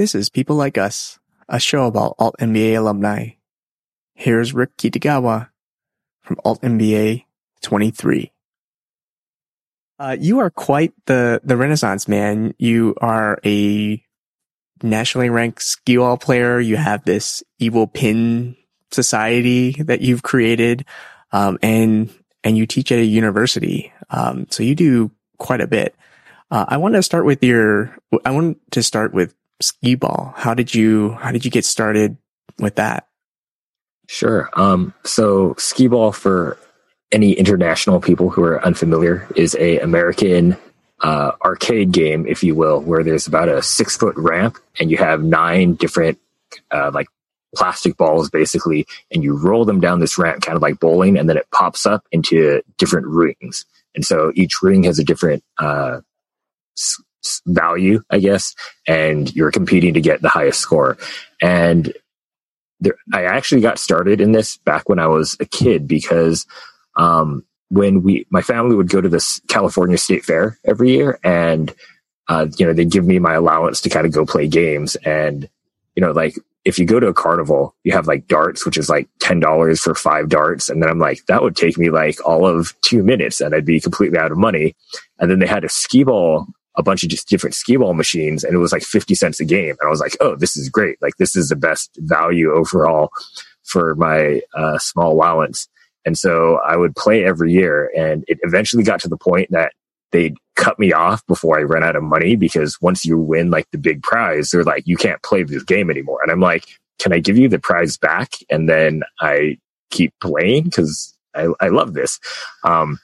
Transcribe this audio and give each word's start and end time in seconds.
This 0.00 0.14
is 0.14 0.30
People 0.30 0.56
Like 0.56 0.78
Us, 0.78 1.18
a 1.46 1.60
show 1.60 1.84
about 1.84 2.14
Alt 2.18 2.36
MBA 2.40 2.74
alumni. 2.78 3.32
Here's 4.14 4.54
Rick 4.54 4.78
Kitagawa 4.78 5.50
from 6.22 6.38
Alt 6.42 6.62
MBA 6.62 7.26
23. 7.60 8.32
Uh, 9.98 10.16
you 10.18 10.38
are 10.38 10.48
quite 10.48 10.94
the, 11.04 11.42
the 11.44 11.54
renaissance 11.54 12.08
man. 12.08 12.54
You 12.56 12.94
are 13.02 13.40
a 13.44 14.02
nationally 14.82 15.28
ranked 15.28 15.60
skee-ball 15.60 16.16
player. 16.16 16.58
You 16.58 16.78
have 16.78 17.04
this 17.04 17.42
evil 17.58 17.86
pin 17.86 18.56
society 18.90 19.72
that 19.82 20.00
you've 20.00 20.22
created. 20.22 20.86
Um, 21.30 21.58
and, 21.60 22.08
and 22.42 22.56
you 22.56 22.64
teach 22.64 22.90
at 22.90 23.00
a 23.00 23.04
university. 23.04 23.92
Um, 24.08 24.46
so 24.48 24.62
you 24.62 24.74
do 24.74 25.10
quite 25.36 25.60
a 25.60 25.66
bit. 25.66 25.94
Uh, 26.50 26.64
I 26.68 26.78
want 26.78 26.94
to 26.94 27.02
start 27.02 27.26
with 27.26 27.44
your, 27.44 27.94
I 28.24 28.30
want 28.30 28.58
to 28.70 28.82
start 28.82 29.12
with 29.12 29.34
skee-ball. 29.60 30.34
How 30.36 30.54
did 30.54 30.74
you, 30.74 31.10
how 31.12 31.32
did 31.32 31.44
you 31.44 31.50
get 31.50 31.64
started 31.64 32.16
with 32.58 32.76
that? 32.76 33.06
Sure. 34.08 34.50
Um, 34.54 34.92
so 35.04 35.54
skee-ball 35.58 36.12
for 36.12 36.58
any 37.12 37.32
international 37.32 38.00
people 38.00 38.30
who 38.30 38.42
are 38.42 38.64
unfamiliar 38.64 39.28
is 39.36 39.56
a 39.56 39.78
American 39.80 40.56
uh, 41.00 41.32
arcade 41.44 41.92
game, 41.92 42.26
if 42.26 42.42
you 42.42 42.54
will, 42.54 42.80
where 42.80 43.02
there's 43.02 43.26
about 43.26 43.48
a 43.48 43.62
six 43.62 43.96
foot 43.96 44.16
ramp 44.16 44.58
and 44.78 44.90
you 44.90 44.96
have 44.96 45.22
nine 45.22 45.74
different 45.74 46.18
uh, 46.70 46.90
like 46.92 47.06
plastic 47.56 47.96
balls 47.96 48.30
basically, 48.30 48.86
and 49.10 49.22
you 49.22 49.36
roll 49.36 49.64
them 49.64 49.80
down 49.80 49.98
this 49.98 50.18
ramp, 50.18 50.42
kind 50.42 50.56
of 50.56 50.62
like 50.62 50.78
bowling, 50.78 51.18
and 51.18 51.28
then 51.28 51.36
it 51.36 51.46
pops 51.52 51.86
up 51.86 52.06
into 52.12 52.62
different 52.78 53.06
rings. 53.06 53.64
And 53.94 54.04
so 54.04 54.30
each 54.34 54.62
ring 54.62 54.84
has 54.84 54.98
a 54.98 55.04
different 55.04 55.42
uh, 55.58 56.00
value, 57.46 58.02
I 58.10 58.18
guess, 58.18 58.54
and 58.86 59.34
you're 59.34 59.50
competing 59.50 59.94
to 59.94 60.00
get 60.00 60.22
the 60.22 60.28
highest 60.28 60.60
score. 60.60 60.98
And 61.40 61.92
there, 62.80 62.94
I 63.12 63.24
actually 63.24 63.60
got 63.60 63.78
started 63.78 64.20
in 64.20 64.32
this 64.32 64.56
back 64.58 64.88
when 64.88 64.98
I 64.98 65.06
was 65.06 65.36
a 65.40 65.44
kid 65.44 65.86
because 65.86 66.46
um, 66.96 67.44
when 67.68 68.02
we 68.02 68.26
my 68.30 68.42
family 68.42 68.74
would 68.74 68.88
go 68.88 69.00
to 69.00 69.08
this 69.08 69.40
California 69.48 69.98
State 69.98 70.24
Fair 70.24 70.58
every 70.64 70.90
year, 70.90 71.18
and 71.22 71.74
uh, 72.28 72.46
you 72.56 72.66
know 72.66 72.72
they'd 72.72 72.90
give 72.90 73.04
me 73.04 73.18
my 73.18 73.34
allowance 73.34 73.80
to 73.82 73.90
kind 73.90 74.06
of 74.06 74.12
go 74.12 74.26
play 74.26 74.48
games, 74.48 74.96
and 74.96 75.48
you 75.94 76.00
know 76.00 76.12
like 76.12 76.36
if 76.64 76.78
you 76.78 76.84
go 76.84 77.00
to 77.00 77.06
a 77.06 77.14
carnival, 77.14 77.74
you 77.84 77.92
have 77.92 78.06
like 78.06 78.26
darts, 78.26 78.66
which 78.66 78.76
is 78.76 78.88
like 78.88 79.08
ten 79.18 79.40
dollars 79.40 79.80
for 79.80 79.94
five 79.94 80.28
darts, 80.28 80.68
and 80.68 80.82
then 80.82 80.90
I'm 80.90 80.98
like 80.98 81.24
that 81.26 81.42
would 81.42 81.56
take 81.56 81.78
me 81.78 81.90
like 81.90 82.18
all 82.26 82.46
of 82.46 82.74
two 82.82 83.02
minutes, 83.02 83.40
and 83.40 83.54
I'd 83.54 83.64
be 83.64 83.80
completely 83.80 84.18
out 84.18 84.32
of 84.32 84.38
money. 84.38 84.74
And 85.18 85.30
then 85.30 85.38
they 85.38 85.46
had 85.46 85.64
a 85.64 85.68
skee-ball 85.68 86.46
a 86.76 86.82
bunch 86.82 87.02
of 87.02 87.08
just 87.08 87.28
different 87.28 87.54
skee-ball 87.54 87.94
machines 87.94 88.44
and 88.44 88.54
it 88.54 88.58
was 88.58 88.72
like 88.72 88.82
50 88.82 89.14
cents 89.14 89.40
a 89.40 89.44
game. 89.44 89.70
And 89.70 89.86
I 89.86 89.88
was 89.88 90.00
like, 90.00 90.16
oh, 90.20 90.36
this 90.36 90.56
is 90.56 90.68
great. 90.68 90.96
Like 91.00 91.16
this 91.18 91.34
is 91.34 91.48
the 91.48 91.56
best 91.56 91.90
value 91.98 92.52
overall 92.52 93.10
for 93.64 93.94
my 93.96 94.40
uh, 94.54 94.78
small 94.78 95.12
allowance. 95.12 95.68
And 96.04 96.16
so 96.16 96.56
I 96.66 96.76
would 96.76 96.96
play 96.96 97.24
every 97.24 97.52
year 97.52 97.90
and 97.96 98.24
it 98.28 98.38
eventually 98.42 98.84
got 98.84 99.00
to 99.00 99.08
the 99.08 99.18
point 99.18 99.50
that 99.50 99.72
they'd 100.12 100.36
cut 100.56 100.78
me 100.78 100.92
off 100.92 101.26
before 101.26 101.58
I 101.58 101.62
ran 101.62 101.84
out 101.84 101.96
of 101.96 102.02
money 102.02 102.36
because 102.36 102.80
once 102.80 103.04
you 103.04 103.18
win 103.18 103.50
like 103.50 103.66
the 103.70 103.78
big 103.78 104.02
prize, 104.02 104.50
they're 104.50 104.64
like, 104.64 104.86
you 104.86 104.96
can't 104.96 105.22
play 105.22 105.42
this 105.42 105.62
game 105.62 105.90
anymore. 105.90 106.20
And 106.22 106.30
I'm 106.30 106.40
like, 106.40 106.64
can 106.98 107.12
I 107.12 107.18
give 107.18 107.38
you 107.38 107.48
the 107.48 107.58
prize 107.58 107.96
back? 107.96 108.32
And 108.50 108.68
then 108.68 109.02
I 109.20 109.58
keep 109.90 110.12
playing 110.20 110.64
because 110.64 111.16
I, 111.34 111.48
I 111.60 111.68
love 111.68 111.94
this. 111.94 112.18
Um, 112.64 112.98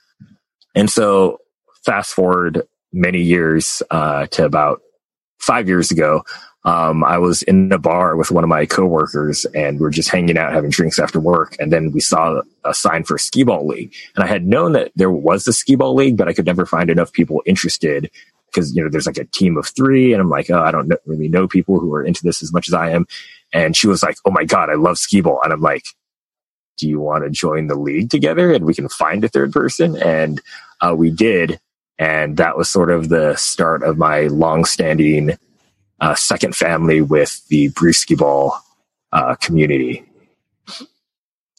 and 0.74 0.90
so 0.90 1.38
fast 1.84 2.12
forward 2.12 2.62
many 2.96 3.20
years 3.20 3.82
uh, 3.90 4.26
to 4.28 4.44
about 4.44 4.80
five 5.38 5.68
years 5.68 5.90
ago. 5.90 6.24
Um, 6.64 7.04
I 7.04 7.18
was 7.18 7.42
in 7.42 7.70
a 7.70 7.78
bar 7.78 8.16
with 8.16 8.32
one 8.32 8.42
of 8.42 8.50
my 8.50 8.66
coworkers 8.66 9.44
and 9.54 9.78
we 9.78 9.86
are 9.86 9.90
just 9.90 10.08
hanging 10.08 10.36
out 10.36 10.52
having 10.52 10.70
drinks 10.70 10.98
after 10.98 11.20
work. 11.20 11.54
And 11.60 11.72
then 11.72 11.92
we 11.92 12.00
saw 12.00 12.42
a 12.64 12.74
sign 12.74 13.04
for 13.04 13.14
a 13.14 13.20
skee-ball 13.20 13.64
league. 13.64 13.94
And 14.16 14.24
I 14.24 14.26
had 14.26 14.46
known 14.46 14.72
that 14.72 14.90
there 14.96 15.10
was 15.10 15.46
a 15.46 15.52
skee-ball 15.52 15.94
league, 15.94 16.16
but 16.16 16.26
I 16.26 16.32
could 16.32 16.46
never 16.46 16.66
find 16.66 16.90
enough 16.90 17.12
people 17.12 17.40
interested 17.46 18.10
because, 18.46 18.74
you 18.74 18.82
know, 18.82 18.90
there's 18.90 19.06
like 19.06 19.18
a 19.18 19.26
team 19.26 19.56
of 19.56 19.68
three. 19.68 20.12
And 20.12 20.20
I'm 20.20 20.30
like, 20.30 20.50
oh, 20.50 20.60
I 20.60 20.72
don't 20.72 20.88
know, 20.88 20.96
really 21.04 21.28
know 21.28 21.46
people 21.46 21.78
who 21.78 21.94
are 21.94 22.02
into 22.02 22.24
this 22.24 22.42
as 22.42 22.52
much 22.52 22.66
as 22.66 22.74
I 22.74 22.90
am. 22.90 23.06
And 23.52 23.76
she 23.76 23.86
was 23.86 24.02
like, 24.02 24.16
oh 24.24 24.32
my 24.32 24.44
God, 24.44 24.68
I 24.68 24.74
love 24.74 24.98
skee-ball. 24.98 25.40
And 25.44 25.52
I'm 25.52 25.60
like, 25.60 25.84
do 26.78 26.88
you 26.88 26.98
want 26.98 27.22
to 27.22 27.30
join 27.30 27.68
the 27.68 27.76
league 27.76 28.10
together 28.10 28.52
and 28.52 28.64
we 28.64 28.74
can 28.74 28.88
find 28.88 29.22
a 29.22 29.28
third 29.28 29.52
person? 29.52 29.96
And 29.96 30.40
uh, 30.80 30.96
we 30.96 31.10
did. 31.10 31.60
And 31.98 32.36
that 32.36 32.56
was 32.56 32.68
sort 32.68 32.90
of 32.90 33.08
the 33.08 33.36
start 33.36 33.82
of 33.82 33.96
my 33.96 34.22
long-standing 34.26 35.38
uh, 36.00 36.14
second 36.14 36.54
family 36.54 37.00
with 37.00 37.46
the 37.48 37.70
Brewskee-Ball 37.70 38.60
uh, 39.12 39.34
community. 39.36 40.04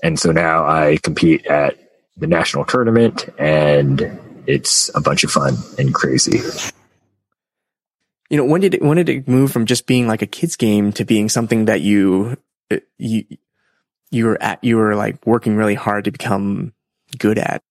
And 0.03 0.20
so 0.20 0.31
now 0.31 0.68
I 0.68 0.98
compete 1.02 1.48
at 1.48 1.75
the 2.18 2.28
national 2.28 2.66
tournament, 2.66 3.30
and 3.40 4.20
it's 4.46 4.92
a 4.94 5.02
bunch 5.02 5.24
of 5.24 5.31
fun 5.31 5.56
and 5.80 5.94
crazy. 5.94 6.40
You 8.30 8.38
know, 8.38 8.46
when 8.46 8.62
did 8.62 8.75
it, 8.75 8.81
when 8.81 8.98
did 8.98 9.09
it 9.09 9.28
move 9.28 9.52
from 9.52 9.66
just 9.66 9.88
being 9.88 10.08
like 10.08 10.22
a 10.22 10.28
kids 10.28 10.56
game 10.56 10.92
to 10.94 11.06
being 11.06 11.30
something 11.30 11.66
that 11.66 11.81
you 11.81 12.38
you 12.98 13.24
you 14.12 14.25
were 14.25 14.42
at 14.42 14.64
you 14.64 14.78
were 14.78 14.96
like 14.96 15.25
working 15.25 15.56
really 15.56 15.75
hard 15.75 16.04
to 16.06 16.12
become 16.12 16.74
good 17.18 17.40
at? 17.40 17.64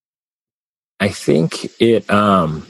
I 0.99 1.09
think 1.09 1.71
it 1.79 2.09
um 2.09 2.65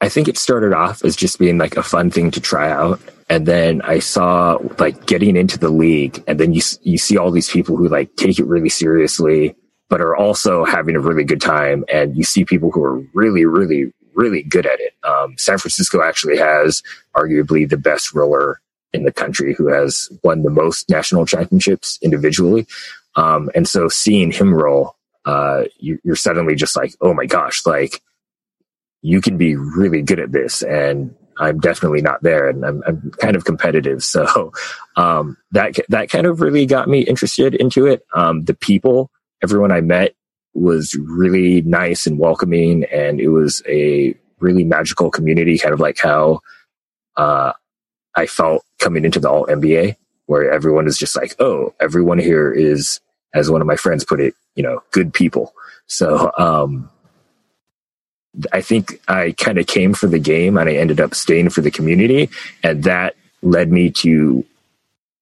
I 0.00 0.08
think 0.08 0.28
it 0.28 0.38
started 0.38 0.72
off 0.72 1.04
as 1.04 1.14
just 1.14 1.38
being 1.38 1.58
like 1.58 1.76
a 1.76 1.82
fun 1.82 2.10
thing 2.10 2.30
to 2.32 2.40
try 2.40 2.70
out. 2.70 3.00
And 3.28 3.46
then 3.46 3.82
I 3.82 3.98
saw 3.98 4.58
like 4.78 5.06
getting 5.06 5.36
into 5.36 5.58
the 5.58 5.68
league 5.68 6.22
and 6.26 6.40
then 6.40 6.52
you, 6.54 6.62
you 6.82 6.98
see 6.98 7.18
all 7.18 7.30
these 7.30 7.50
people 7.50 7.76
who 7.76 7.88
like 7.88 8.16
take 8.16 8.38
it 8.38 8.46
really 8.46 8.70
seriously, 8.70 9.54
but 9.88 10.00
are 10.00 10.16
also 10.16 10.64
having 10.64 10.96
a 10.96 11.00
really 11.00 11.24
good 11.24 11.40
time. 11.40 11.84
And 11.92 12.16
you 12.16 12.24
see 12.24 12.44
people 12.44 12.70
who 12.70 12.82
are 12.82 12.98
really, 13.14 13.44
really, 13.44 13.92
really 14.14 14.42
good 14.42 14.66
at 14.66 14.80
it. 14.80 14.94
Um, 15.04 15.36
San 15.36 15.58
Francisco 15.58 16.02
actually 16.02 16.38
has 16.38 16.82
arguably 17.14 17.68
the 17.68 17.76
best 17.76 18.14
roller 18.14 18.60
in 18.92 19.04
the 19.04 19.12
country 19.12 19.54
who 19.54 19.68
has 19.68 20.08
won 20.24 20.42
the 20.42 20.50
most 20.50 20.88
national 20.88 21.26
championships 21.26 21.98
individually. 22.02 22.66
Um, 23.16 23.50
and 23.54 23.68
so 23.68 23.88
seeing 23.88 24.32
him 24.32 24.54
roll, 24.54 24.96
uh, 25.24 25.64
you, 25.78 25.98
you're 26.04 26.16
suddenly 26.16 26.54
just 26.54 26.76
like, 26.76 26.94
oh 27.00 27.14
my 27.14 27.26
gosh, 27.26 27.66
like 27.66 28.02
you 29.02 29.20
can 29.20 29.36
be 29.36 29.56
really 29.56 30.02
good 30.02 30.20
at 30.20 30.32
this 30.32 30.62
and 30.62 31.14
I'm 31.38 31.58
definitely 31.58 32.02
not 32.02 32.22
there 32.22 32.48
and 32.48 32.64
I'm, 32.64 32.82
I'm 32.86 33.10
kind 33.12 33.36
of 33.36 33.44
competitive. 33.44 34.02
So, 34.10 34.52
um, 34.96 35.36
that, 35.52 35.76
that 35.88 36.10
kind 36.10 36.26
of 36.26 36.40
really 36.40 36.66
got 36.66 36.88
me 36.88 37.00
interested 37.00 37.54
into 37.54 37.86
it. 37.86 38.04
Um, 38.14 38.44
the 38.44 38.54
people, 38.54 39.10
everyone 39.42 39.72
I 39.72 39.80
met 39.80 40.14
was 40.52 40.96
really 41.00 41.62
nice 41.62 42.06
and 42.06 42.18
welcoming 42.18 42.84
and 42.84 43.20
it 43.20 43.28
was 43.28 43.62
a 43.68 44.14
really 44.40 44.64
magical 44.64 45.10
community, 45.10 45.58
kind 45.58 45.72
of 45.72 45.80
like 45.80 45.98
how, 45.98 46.40
uh, 47.16 47.52
I 48.16 48.26
felt 48.26 48.64
coming 48.78 49.04
into 49.04 49.20
the 49.20 49.30
alt 49.30 49.48
MBA 49.48 49.96
where 50.26 50.50
everyone 50.50 50.86
is 50.86 50.98
just 50.98 51.16
like, 51.16 51.34
Oh, 51.38 51.74
everyone 51.80 52.18
here 52.18 52.52
is, 52.52 53.00
as 53.34 53.50
one 53.50 53.60
of 53.60 53.66
my 53.66 53.76
friends 53.76 54.04
put 54.04 54.20
it, 54.20 54.34
you 54.54 54.62
know, 54.62 54.82
good 54.90 55.12
people. 55.12 55.54
So, 55.86 56.30
um, 56.38 56.90
I 58.52 58.60
think 58.60 59.00
I 59.08 59.32
kind 59.32 59.58
of 59.58 59.66
came 59.66 59.92
for 59.92 60.06
the 60.06 60.18
game 60.18 60.56
and 60.56 60.68
I 60.68 60.74
ended 60.74 61.00
up 61.00 61.14
staying 61.14 61.50
for 61.50 61.62
the 61.62 61.70
community. 61.70 62.30
And 62.62 62.84
that 62.84 63.16
led 63.42 63.72
me 63.72 63.90
to 63.90 64.44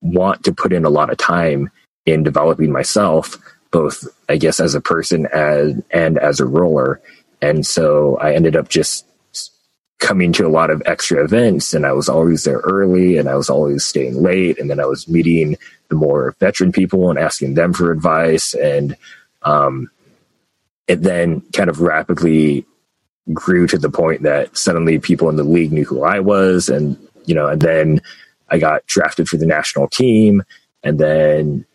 want 0.02 0.44
to 0.44 0.52
put 0.52 0.72
in 0.72 0.84
a 0.84 0.91
lot 0.91 1.10
of 1.10 1.16
time 1.16 1.70
in 2.04 2.22
developing 2.22 2.70
myself, 2.70 3.36
both, 3.70 4.06
I 4.28 4.36
guess, 4.36 4.60
as 4.60 4.75
a 4.75 4.80
person 4.80 5.26
as, 5.32 5.80
and 5.90 6.19
as 6.19 6.40
a 6.40 6.46
roller. 6.46 7.00
And 7.40 7.66
so 7.66 8.16
I 8.16 8.34
ended 8.34 8.56
up 8.56 8.69
just 8.69 9.06
coming 9.98 10.32
to 10.32 10.46
a 10.46 10.48
lot 10.48 10.70
of 10.70 10.82
extra 10.86 11.22
events 11.25 11.75
and 11.75 11.84
I 11.84 11.92
was 11.92 12.08
always 12.08 12.44
there 12.44 12.58
early 12.58 13.16
and 13.16 13.28
I 13.28 13.34
was 13.34 13.50
always 13.50 13.84
staying 13.84 14.22
late. 14.22 14.58
And 14.58 14.70
then 14.70 14.81
I 14.81 14.87
was 14.87 15.08
meeting 15.08 15.56
the 15.88 15.96
more 15.96 16.35
veteran 16.40 16.73
people 16.73 17.11
and 17.11 17.19
asking 17.19 17.55
them 17.55 17.73
for 17.73 17.90
advice. 17.90 18.55
And, 18.55 18.96
um, 19.43 19.90
it 20.87 21.02
then 21.02 21.43
kind 21.52 21.69
of 21.69 21.81
rapidly 21.81 22.67
grew 23.32 23.67
to 23.67 23.79
the 23.79 23.90
point 23.90 24.23
that 24.23 24.56
suddenly 24.56 24.99
people 24.99 25.29
in 25.29 25.37
the 25.37 25.44
league 25.44 25.73
knew 25.73 25.85
who 25.85 26.02
I 26.02 26.20
was. 26.20 26.69
And, 26.69 26.96
you 27.26 27.35
know, 27.35 27.46
and 27.46 27.61
then 27.61 28.00
I 28.49 28.58
got 28.58 28.87
drafted 28.87 29.29
for 29.29 29.37
the 29.37 29.46
national 29.46 29.88
team. 29.88 30.43
And 30.82 30.99
then 30.99 31.67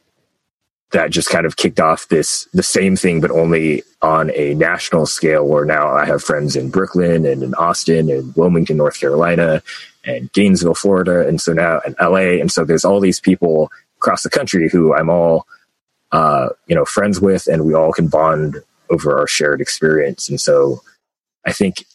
that 0.92 1.12
just 1.12 1.30
kind 1.30 1.46
of 1.46 1.58
kicked 1.58 1.80
off 1.80 2.08
this, 2.08 2.48
the 2.54 2.64
same 2.64 2.96
thing, 2.96 3.22
but 3.22 3.32
only 3.32 3.84
on 4.02 4.32
a 4.36 4.54
national 4.56 5.06
scale 5.06 5.46
where 5.46 5.66
now 5.66 5.90
I 5.90 6.06
have 6.06 6.24
friends 6.24 6.56
in 6.56 6.70
Brooklyn 6.70 7.26
and 7.26 7.44
in 7.44 7.54
Austin 7.56 8.10
and 8.10 8.36
Wilmington, 8.36 8.78
North 8.78 9.00
Carolina 9.00 9.62
and 10.06 10.32
Gainesville, 10.34 10.76
Florida. 10.76 11.28
And 11.28 11.40
so 11.40 11.54
now 11.54 11.82
in 11.86 11.96
LA. 12.00 12.40
And 12.40 12.52
so 12.52 12.66
there's 12.66 12.86
all 12.86 13.00
these 13.00 13.20
people 13.20 13.72
across 14.04 14.24
the 14.24 14.30
country 14.30 14.70
who 14.70 14.94
I'm 14.94 15.10
all, 15.10 15.48
uh, 16.12 16.50
you 16.68 16.76
know, 16.76 16.86
friends 16.86 17.22
with, 17.22 17.48
and 17.48 17.66
we 17.66 17.74
all 17.74 17.94
can 17.94 18.08
bond 18.08 18.58
over 18.90 19.18
our 19.18 19.28
shared 19.28 19.62
experience. 19.62 20.30
And 20.30 20.40
so, 20.40 20.82
I 21.46 21.54
think 21.54 21.86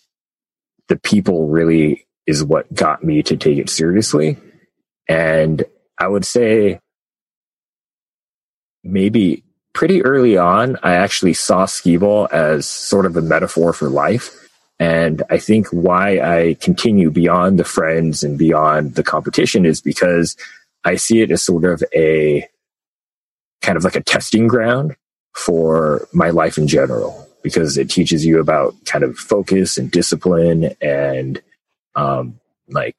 the 0.89 0.97
people 0.97 1.49
really 1.49 2.07
is 2.27 2.43
what 2.45 2.73
got 2.75 3.05
me 3.05 3.23
to 3.23 3.37
take 3.37 3.59
it 3.59 3.71
seriously. 3.71 4.37
And 5.09 5.65
I 5.99 6.09
would 6.09 6.27
say 6.27 6.81
maybe 8.85 9.43
pretty 9.73 10.03
early 10.03 10.37
on, 10.37 10.77
I 10.83 10.95
actually 10.95 11.35
saw 11.35 11.67
skee 11.67 11.97
ball 11.97 12.29
as 12.31 12.67
sort 12.67 13.07
of 13.07 13.17
a 13.17 13.23
metaphor 13.23 13.73
for 13.73 13.89
life. 13.89 14.35
And 14.79 15.23
I 15.31 15.39
think 15.39 15.69
why 15.69 16.21
I 16.21 16.55
continue 16.61 17.11
beyond 17.11 17.59
the 17.59 17.65
friends 17.65 18.23
and 18.23 18.39
beyond 18.39 18.95
the 18.95 19.03
competition 19.03 19.65
is 19.65 19.81
because 19.81 20.37
I 20.85 20.97
see 20.97 21.21
it 21.21 21.31
as 21.31 21.45
sort 21.45 21.65
of 21.65 21.83
a 21.95 22.47
kind 23.61 23.77
of 23.77 23.85
like 23.85 23.97
a 23.97 24.03
testing 24.03 24.47
ground 24.47 24.97
for 25.35 26.09
my 26.13 26.31
life 26.31 26.59
in 26.59 26.67
general 26.67 27.29
because 27.43 27.79
it 27.79 27.91
teaches 27.91 28.25
you 28.25 28.41
about 28.41 28.75
kind 28.85 29.05
of 29.05 29.17
focus 29.17 29.79
and 29.79 29.91
discipline 29.91 30.75
and 30.81 31.41
um, 31.95 32.39
like 32.69 32.97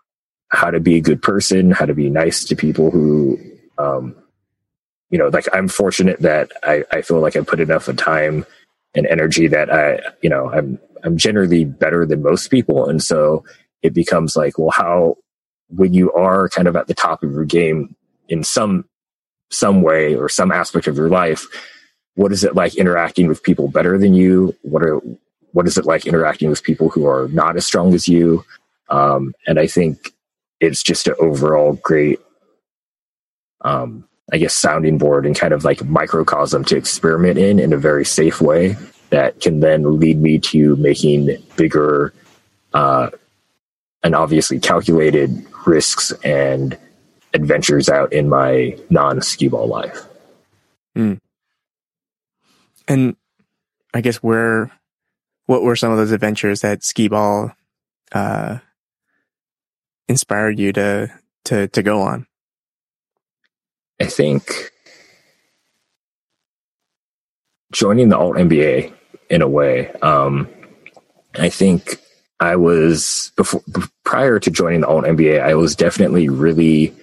how 0.49 0.71
to 0.71 0.79
be 0.79 0.95
a 0.95 1.01
good 1.01 1.21
person, 1.21 1.71
how 1.71 1.85
to 1.85 1.93
be 1.93 2.09
nice 2.09 2.43
to 2.45 2.55
people 2.55 2.91
who, 2.91 3.39
um, 3.77 4.15
you 5.09 5.17
know, 5.17 5.27
like 5.27 5.45
I'm 5.53 5.67
fortunate 5.67 6.19
that 6.21 6.51
I, 6.63 6.83
I 6.91 7.01
feel 7.01 7.19
like 7.19 7.35
I 7.35 7.41
put 7.41 7.59
enough 7.59 7.87
of 7.87 7.97
time 7.97 8.45
and 8.95 9.05
energy 9.07 9.47
that 9.47 9.71
I, 9.71 9.99
you 10.21 10.29
know, 10.29 10.51
I'm, 10.51 10.79
I'm 11.03 11.17
generally 11.17 11.65
better 11.65 12.05
than 12.05 12.23
most 12.23 12.49
people. 12.49 12.87
And 12.87 13.01
so 13.01 13.43
it 13.81 13.93
becomes 13.93 14.35
like, 14.35 14.57
well, 14.57 14.71
how, 14.71 15.17
when 15.69 15.93
you 15.93 16.11
are 16.13 16.49
kind 16.49 16.67
of 16.67 16.75
at 16.75 16.87
the 16.87 16.93
top 16.93 17.23
of 17.23 17.31
your 17.31 17.45
game 17.45 17.95
in 18.27 18.43
some, 18.43 18.85
some 19.49 19.81
way 19.81 20.15
or 20.15 20.29
some 20.29 20.51
aspect 20.51 20.87
of 20.87 20.97
your 20.97 21.09
life, 21.09 21.45
what 22.15 22.31
is 22.31 22.43
it 22.43 22.55
like 22.55 22.75
interacting 22.75 23.27
with 23.27 23.43
people 23.43 23.67
better 23.67 23.97
than 23.97 24.13
you? 24.13 24.55
What 24.61 24.83
are, 24.83 24.99
what 25.51 25.67
is 25.67 25.77
it 25.77 25.85
like 25.85 26.05
interacting 26.05 26.49
with 26.49 26.63
people 26.63 26.89
who 26.89 27.07
are 27.07 27.27
not 27.29 27.55
as 27.55 27.65
strong 27.65 27.93
as 27.93 28.07
you? 28.07 28.43
Um, 28.89 29.33
and 29.47 29.59
I 29.59 29.67
think 29.67 30.13
it's 30.59 30.83
just 30.83 31.07
an 31.07 31.15
overall 31.19 31.73
great, 31.81 32.19
um, 33.61 34.07
I 34.31 34.37
guess, 34.37 34.53
sounding 34.53 34.97
board 34.97 35.25
and 35.25 35.35
kind 35.35 35.53
of 35.53 35.63
like 35.63 35.83
microcosm 35.85 36.65
to 36.65 36.77
experiment 36.77 37.37
in 37.37 37.59
in 37.59 37.73
a 37.73 37.77
very 37.77 38.05
safe 38.05 38.41
way 38.41 38.75
that 39.09 39.41
can 39.41 39.59
then 39.59 39.99
lead 39.99 40.21
me 40.21 40.37
to 40.37 40.75
making 40.75 41.35
bigger 41.55 42.13
uh, 42.73 43.09
and 44.03 44.15
obviously 44.15 44.59
calculated 44.59 45.45
risks 45.65 46.11
and 46.23 46.77
adventures 47.33 47.89
out 47.89 48.11
in 48.13 48.29
my 48.29 48.77
non 48.89 49.21
skee 49.21 49.47
ball 49.47 49.67
life. 49.67 50.01
Mm. 50.97 51.19
And 52.87 53.15
I 53.93 54.01
guess 54.01 54.17
where, 54.17 54.71
what 55.45 55.63
were 55.63 55.75
some 55.75 55.91
of 55.91 55.97
those 55.97 56.11
adventures 56.11 56.61
that 56.61 56.83
skee 56.83 57.07
ball 57.07 57.51
uh, 58.11 58.59
inspired 60.07 60.59
you 60.59 60.73
to 60.73 61.11
to 61.45 61.67
to 61.67 61.83
go 61.83 62.01
on? 62.01 62.27
I 64.01 64.05
think 64.05 64.71
joining 67.71 68.09
the 68.09 68.17
alt 68.17 68.35
MBA 68.35 68.93
in 69.29 69.41
a 69.41 69.47
way. 69.47 69.91
Um, 70.01 70.47
I 71.35 71.49
think 71.49 71.99
I 72.39 72.55
was 72.55 73.31
before 73.35 73.61
prior 74.09 74.39
to 74.39 74.49
joining 74.49 74.81
the 74.81 74.87
alt 74.87 75.05
MBA, 75.05 75.39
I 75.39 75.53
was 75.53 75.75
definitely 75.75 76.29
really 76.29 76.95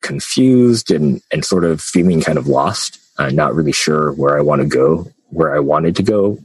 confused 0.00 0.92
and 0.92 1.20
and 1.32 1.44
sort 1.44 1.64
of 1.64 1.80
feeling 1.80 2.20
kind 2.20 2.38
of 2.38 2.46
lost, 2.46 3.00
uh, 3.18 3.30
not 3.30 3.52
really 3.52 3.72
sure 3.72 4.12
where 4.12 4.38
I 4.38 4.40
want 4.40 4.62
to 4.62 4.68
go, 4.68 5.10
where 5.30 5.52
I 5.52 5.58
wanted 5.58 5.96
to 5.96 6.04
go 6.04 6.38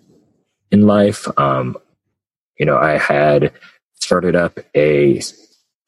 in 0.71 0.87
life. 0.87 1.27
Um, 1.37 1.77
you 2.57 2.65
know, 2.65 2.79
I 2.79 2.97
had 2.97 3.51
started 3.93 4.35
up 4.35 4.57
a 4.75 5.21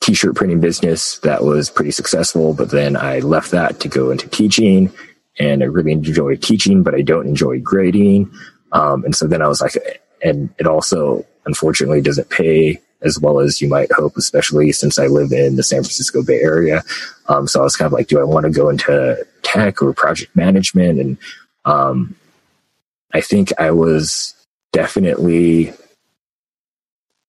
t-shirt 0.01 0.35
printing 0.35 0.59
business 0.59 1.17
that 1.19 1.43
was 1.43 1.71
pretty 1.71 1.89
successful, 1.89 2.53
but 2.53 2.69
then 2.69 2.95
I 2.95 3.17
left 3.21 3.49
that 3.49 3.79
to 3.79 3.87
go 3.87 4.11
into 4.11 4.27
teaching 4.27 4.93
and 5.39 5.63
I 5.63 5.65
really 5.65 5.91
enjoy 5.91 6.35
teaching, 6.35 6.83
but 6.83 6.93
I 6.93 7.01
don't 7.01 7.25
enjoy 7.25 7.61
grading. 7.61 8.31
Um, 8.73 9.05
and 9.05 9.15
so 9.15 9.25
then 9.25 9.41
I 9.41 9.47
was 9.47 9.59
like, 9.59 9.75
and 10.23 10.53
it 10.59 10.67
also 10.67 11.25
unfortunately 11.47 12.01
doesn't 12.01 12.29
pay 12.29 12.79
as 13.01 13.19
well 13.19 13.39
as 13.39 13.61
you 13.61 13.67
might 13.67 13.91
hope, 13.91 14.17
especially 14.17 14.71
since 14.71 14.97
I 14.97 15.07
live 15.07 15.31
in 15.31 15.55
the 15.55 15.63
San 15.63 15.83
Francisco 15.83 16.23
Bay 16.23 16.41
Area. 16.41 16.83
Um, 17.27 17.47
so 17.47 17.59
I 17.59 17.63
was 17.63 17.75
kind 17.75 17.87
of 17.87 17.93
like, 17.93 18.07
do 18.07 18.19
I 18.19 18.23
want 18.23 18.45
to 18.45 18.51
go 18.51 18.69
into 18.69 19.25
tech 19.43 19.81
or 19.81 19.93
project 19.93 20.35
management? 20.35 20.99
And 20.99 21.17
um, 21.65 22.15
I 23.13 23.21
think 23.21 23.51
I 23.59 23.71
was 23.71 24.33
definitely 24.73 25.73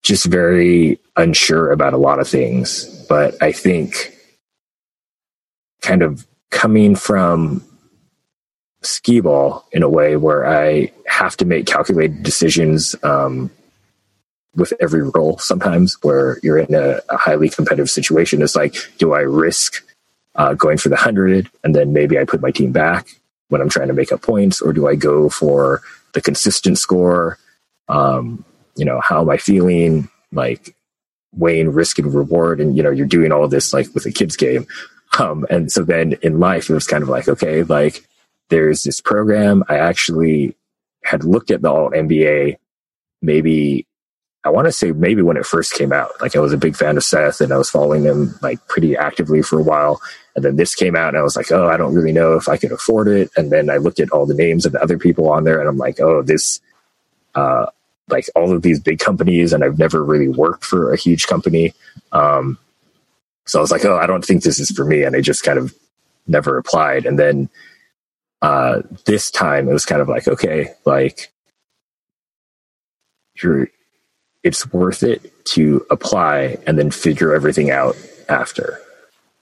just 0.02 0.26
very 0.26 0.98
unsure 1.16 1.70
about 1.70 1.92
a 1.92 1.98
lot 1.98 2.20
of 2.20 2.28
things. 2.28 2.84
But 3.08 3.40
I 3.42 3.52
think 3.52 4.14
kind 5.82 6.02
of 6.02 6.26
coming 6.50 6.94
from 6.94 7.62
skee 8.82 9.20
ball 9.20 9.66
in 9.72 9.82
a 9.82 9.88
way 9.88 10.16
where 10.16 10.46
I 10.46 10.92
have 11.06 11.36
to 11.38 11.44
make 11.44 11.66
calculated 11.66 12.22
decisions 12.22 12.94
um, 13.02 13.50
with 14.54 14.72
every 14.80 15.02
roll 15.02 15.38
sometimes 15.38 15.96
where 16.02 16.38
you're 16.42 16.58
in 16.58 16.74
a, 16.74 17.00
a, 17.10 17.16
highly 17.16 17.48
competitive 17.48 17.90
situation. 17.90 18.42
It's 18.42 18.56
like, 18.56 18.74
do 18.98 19.12
I 19.12 19.20
risk 19.20 19.84
uh, 20.34 20.54
going 20.54 20.78
for 20.78 20.88
the 20.88 20.94
100 20.94 21.50
and 21.64 21.74
then 21.74 21.92
maybe 21.92 22.18
I 22.18 22.24
put 22.24 22.40
my 22.40 22.50
team 22.50 22.72
back 22.72 23.08
when 23.48 23.60
I'm 23.60 23.68
trying 23.68 23.88
to 23.88 23.94
make 23.94 24.12
up 24.12 24.22
points, 24.22 24.60
or 24.60 24.72
do 24.72 24.86
I 24.88 24.94
go 24.94 25.28
for 25.28 25.80
the 26.12 26.20
consistent 26.20 26.78
score? 26.78 27.38
Um, 27.88 28.44
you 28.76 28.84
know, 28.84 29.00
how 29.00 29.22
am 29.22 29.30
I 29.30 29.38
feeling? 29.38 30.08
Like 30.32 30.74
weighing 31.34 31.72
risk 31.72 31.98
and 31.98 32.12
reward. 32.12 32.60
And, 32.60 32.76
you 32.76 32.82
know, 32.82 32.90
you're 32.90 33.06
doing 33.06 33.32
all 33.32 33.48
this 33.48 33.72
like 33.72 33.88
with 33.94 34.06
a 34.06 34.12
kid's 34.12 34.36
game. 34.36 34.66
Um, 35.18 35.46
and 35.48 35.72
so 35.72 35.84
then 35.84 36.14
in 36.20 36.38
life, 36.38 36.68
it 36.68 36.74
was 36.74 36.86
kind 36.86 37.02
of 37.02 37.08
like, 37.08 37.28
okay, 37.28 37.62
like 37.62 38.06
there's 38.50 38.82
this 38.82 39.00
program. 39.00 39.64
I 39.68 39.78
actually 39.78 40.54
had 41.04 41.24
looked 41.24 41.50
at 41.50 41.62
the 41.62 41.70
alt 41.70 41.92
MBA 41.92 42.58
maybe 43.22 43.86
I 44.48 44.50
want 44.50 44.64
to 44.64 44.72
say 44.72 44.92
maybe 44.92 45.20
when 45.20 45.36
it 45.36 45.44
first 45.44 45.74
came 45.74 45.92
out. 45.92 46.10
Like 46.22 46.34
I 46.34 46.40
was 46.40 46.54
a 46.54 46.56
big 46.56 46.74
fan 46.74 46.96
of 46.96 47.04
Seth 47.04 47.42
and 47.42 47.52
I 47.52 47.58
was 47.58 47.68
following 47.68 48.04
him 48.04 48.34
like 48.40 48.66
pretty 48.66 48.96
actively 48.96 49.42
for 49.42 49.60
a 49.60 49.62
while. 49.62 50.00
And 50.34 50.42
then 50.42 50.56
this 50.56 50.74
came 50.74 50.96
out 50.96 51.08
and 51.08 51.18
I 51.18 51.22
was 51.22 51.36
like, 51.36 51.52
oh, 51.52 51.68
I 51.68 51.76
don't 51.76 51.94
really 51.94 52.12
know 52.12 52.32
if 52.32 52.48
I 52.48 52.56
could 52.56 52.72
afford 52.72 53.08
it. 53.08 53.30
And 53.36 53.52
then 53.52 53.68
I 53.68 53.76
looked 53.76 54.00
at 54.00 54.10
all 54.10 54.24
the 54.24 54.32
names 54.32 54.64
of 54.64 54.72
the 54.72 54.82
other 54.82 54.96
people 54.96 55.28
on 55.28 55.44
there 55.44 55.60
and 55.60 55.68
I'm 55.68 55.76
like, 55.76 56.00
oh, 56.00 56.22
this 56.22 56.60
uh, 57.34 57.66
like 58.08 58.24
all 58.34 58.50
of 58.50 58.62
these 58.62 58.80
big 58.80 59.00
companies 59.00 59.52
and 59.52 59.62
I've 59.62 59.78
never 59.78 60.02
really 60.02 60.28
worked 60.28 60.64
for 60.64 60.94
a 60.94 60.96
huge 60.96 61.26
company. 61.26 61.74
Um, 62.12 62.56
so 63.44 63.58
I 63.58 63.62
was 63.62 63.70
like, 63.70 63.84
oh, 63.84 63.98
I 63.98 64.06
don't 64.06 64.24
think 64.24 64.44
this 64.44 64.58
is 64.58 64.70
for 64.70 64.86
me. 64.86 65.02
And 65.02 65.14
I 65.14 65.20
just 65.20 65.42
kind 65.42 65.58
of 65.58 65.74
never 66.26 66.56
applied. 66.56 67.04
And 67.04 67.18
then 67.18 67.50
uh, 68.40 68.80
this 69.04 69.30
time 69.30 69.68
it 69.68 69.74
was 69.74 69.84
kind 69.84 70.00
of 70.00 70.08
like, 70.08 70.26
okay, 70.26 70.70
like 70.86 71.30
you're, 73.42 73.68
it's 74.42 74.72
worth 74.72 75.02
it 75.02 75.32
to 75.46 75.84
apply 75.90 76.58
and 76.66 76.78
then 76.78 76.90
figure 76.90 77.34
everything 77.34 77.70
out 77.70 77.96
after. 78.28 78.78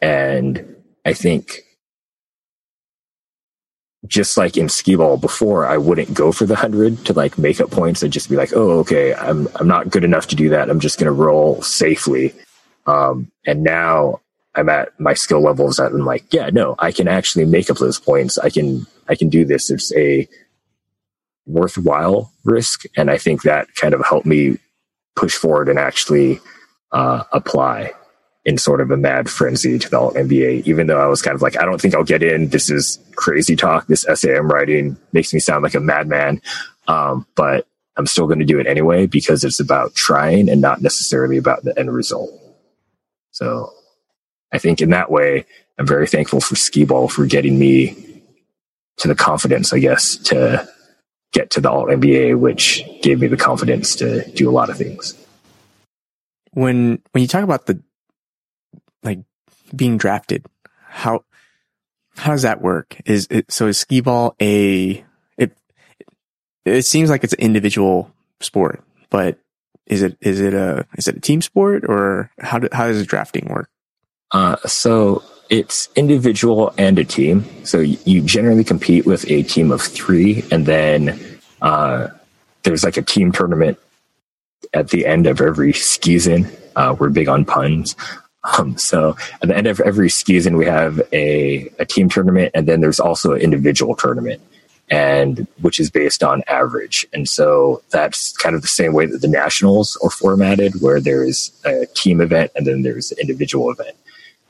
And 0.00 0.76
I 1.05 1.12
think 1.12 1.62
just 4.07 4.37
like 4.37 4.57
in 4.57 4.69
skee 4.69 4.95
ball 4.95 5.17
before, 5.17 5.67
I 5.67 5.76
wouldn't 5.76 6.15
go 6.15 6.33
for 6.33 6.47
the 6.47 6.57
hundred 6.57 7.05
to 7.07 7.12
like 7.12 7.38
make 7.38 7.61
up 7.61 7.71
points. 7.71 8.03
I'd 8.03 8.12
just 8.12 8.31
be 8.31 8.37
like, 8.37 8.53
oh, 8.55 8.79
okay, 8.81 9.15
I'm 9.15 9.49
I'm 9.57 9.69
not 9.69 9.91
good 9.91 10.05
enough 10.05 10.29
to 10.29 10.37
do 10.37 10.49
that. 10.50 10.71
I'm 10.71 10.81
just 10.81 10.99
gonna 10.99 11.12
roll 11.12 11.62
safely. 11.62 12.35
Um, 12.87 13.31
and 13.47 13.62
now 13.62 14.21
I'm 14.55 14.69
at 14.69 14.99
my 15.00 15.15
skill 15.15 15.41
levels 15.41 15.76
that 15.76 15.93
I'm 15.93 16.05
like, 16.05 16.33
yeah, 16.33 16.50
no, 16.50 16.76
I 16.79 16.93
can 16.93 17.09
actually 17.09 17.45
make 17.45 17.69
up 17.69 17.79
those 17.79 17.99
points. 17.99 18.38
I 18.38 18.50
can 18.50 18.87
I 19.09 19.15
can 19.15 19.29
do 19.29 19.45
this. 19.45 19.71
It's 19.71 19.93
a 19.95 20.29
worthwhile 21.47 22.33
risk, 22.45 22.85
and 22.97 23.11
I 23.11 23.19
think 23.19 23.43
that 23.43 23.75
kind 23.75 23.95
of 23.95 24.05
helped 24.05 24.26
me 24.26 24.59
push 25.16 25.35
forward 25.35 25.68
and 25.68 25.78
actually 25.78 26.40
uh, 26.92 27.25
apply 27.32 27.92
in 28.44 28.56
sort 28.56 28.80
of 28.80 28.92
a 28.92 28.96
mad 28.96 29.28
frenzy 29.28 29.76
to 29.76 29.90
the 29.90 29.99
MBA, 29.99 30.66
even 30.66 30.87
though 30.87 31.00
I 31.00 31.06
was 31.06 31.20
kind 31.20 31.35
of 31.35 31.42
like, 31.42 31.58
I 31.58 31.64
don't 31.64 31.80
think 31.80 31.94
I'll 31.94 32.04
get 32.04 32.23
in. 32.23 32.49
This 32.50 32.70
is 32.70 33.00
crazy 33.16 33.56
talk. 33.56 33.88
This 33.88 34.06
essay 34.06 34.37
I'm 34.37 34.49
writing 34.49 34.96
makes 35.12 35.35
me 35.35 35.40
sound 35.40 35.64
like 35.64 35.75
a 35.75 35.80
madman. 35.80 36.40
Um, 36.87 37.26
but 37.35 37.66
I'm 37.96 38.06
still 38.06 38.26
going 38.26 38.38
to 38.38 38.44
do 38.44 38.61
it 38.61 38.68
anyway 38.68 39.06
because 39.06 39.42
it's 39.42 39.58
about 39.58 39.94
trying 39.94 40.49
and 40.49 40.61
not 40.61 40.80
necessarily 40.80 41.38
about 41.38 41.64
the 41.64 41.76
end 41.76 41.92
result. 41.92 42.30
So 43.32 43.73
I 44.52 44.58
think 44.58 44.80
in 44.80 44.90
that 44.90 45.11
way, 45.11 45.44
I'm 45.78 45.87
very 45.87 46.06
thankful 46.06 46.40
for 46.40 46.54
skee 46.54 46.85
ball 46.85 47.08
for 47.08 47.26
getting 47.26 47.58
me 47.58 48.23
to 48.99 49.08
the 49.08 49.14
confidence, 49.14 49.73
I 49.73 49.80
guess, 49.80 50.16
to 50.18 50.68
get 51.37 51.50
to 51.50 51.61
the 51.61 51.71
alt 51.71 51.88
MBA, 51.88 52.38
which 52.38 52.83
gave 53.02 53.21
me 53.21 53.26
the 53.26 53.37
confidence 53.37 53.97
to 53.97 54.28
do 54.33 54.49
a 54.49 54.52
lot 54.52 54.71
of 54.71 54.78
things. 54.78 55.14
When 56.52 57.02
when 57.12 57.21
you 57.21 57.28
talk 57.28 57.45
about 57.45 57.66
the 57.66 57.83
like 59.02 59.21
being 59.75 59.99
drafted, 59.99 60.47
how 60.88 61.25
how 62.16 62.33
does 62.33 62.43
that 62.43 62.62
work? 62.62 62.97
Is 63.05 63.28
it 63.31 63.52
so 63.52 63.66
is 63.66 63.78
skee 63.78 64.00
ball 64.00 64.35
a 64.40 65.05
it 65.37 65.57
it 66.64 66.83
seems 66.87 67.11
like 67.11 67.23
it's 67.23 67.35
an 67.35 67.40
individual 67.40 68.11
sport, 68.40 68.83
but 69.11 69.38
is 69.87 70.02
it 70.02 70.16
is 70.23 70.40
it 70.40 70.55
a 70.55 70.87
is 70.97 71.07
it 71.07 71.16
a 71.16 71.21
team 71.21 71.43
sport 71.43 71.85
or 71.87 72.31
how 72.40 72.59
do, 72.59 72.69
how 72.73 72.87
does 72.87 72.99
the 72.99 73.05
drafting 73.05 73.47
work? 73.50 73.69
Uh, 74.33 74.57
so 74.66 75.23
it's 75.49 75.88
individual 75.97 76.75
and 76.79 76.99
a 76.99 77.05
team. 77.05 77.45
So 77.65 77.81
you 77.81 78.23
generally 78.23 78.65
compete 78.65 79.07
with 79.07 79.29
a 79.31 79.43
team 79.43 79.71
of 79.71 79.83
three, 79.83 80.45
and 80.50 80.67
then 80.67 81.41
uh, 81.62 82.09
there's 82.62 82.85
like 82.85 82.97
a 82.97 83.03
team 83.03 83.33
tournament 83.33 83.79
at 84.75 84.91
the 84.91 85.07
end 85.07 85.26
of 85.26 85.41
every 85.41 85.73
season. 85.73 86.49
Uh, 86.75 86.95
we're 86.99 87.11
big 87.11 87.29
on 87.29 87.45
puns. 87.45 87.97
Um, 88.59 88.76
so 88.76 89.17
at 89.43 89.49
the 89.49 89.57
end 89.57 89.67
of 89.67 89.81
every 89.81 90.09
season, 90.09 90.57
we 90.57 90.67
have 90.67 91.00
a, 91.12 91.69
a 91.79 91.85
team 91.85 92.09
tournament, 92.09 92.53
and 92.55 92.67
then 92.67 92.81
there's 92.81 93.00
also 93.00 93.33
an 93.33 93.41
individual 93.41 93.97
tournament, 93.97 94.41
and 94.88 95.47
which 95.62 95.81
is 95.81 95.91
based 95.91 96.23
on 96.23 96.43
average. 96.47 97.07
And 97.12 97.29
so 97.29 97.83
that's 97.91 98.37
kind 98.37 98.55
of 98.55 98.62
the 98.62 98.69
same 98.69 98.93
way 98.93 99.07
that 99.07 99.21
the 99.21 99.29
nationals 99.29 99.99
are 100.03 100.11
formatted, 100.11 100.81
where 100.81 101.00
there's 101.00 101.50
a 101.65 101.87
team 101.87 102.21
event 102.21 102.53
and 102.55 102.67
then 102.67 102.83
there's 102.83 103.11
an 103.11 103.19
individual 103.19 103.71
event. 103.71 103.97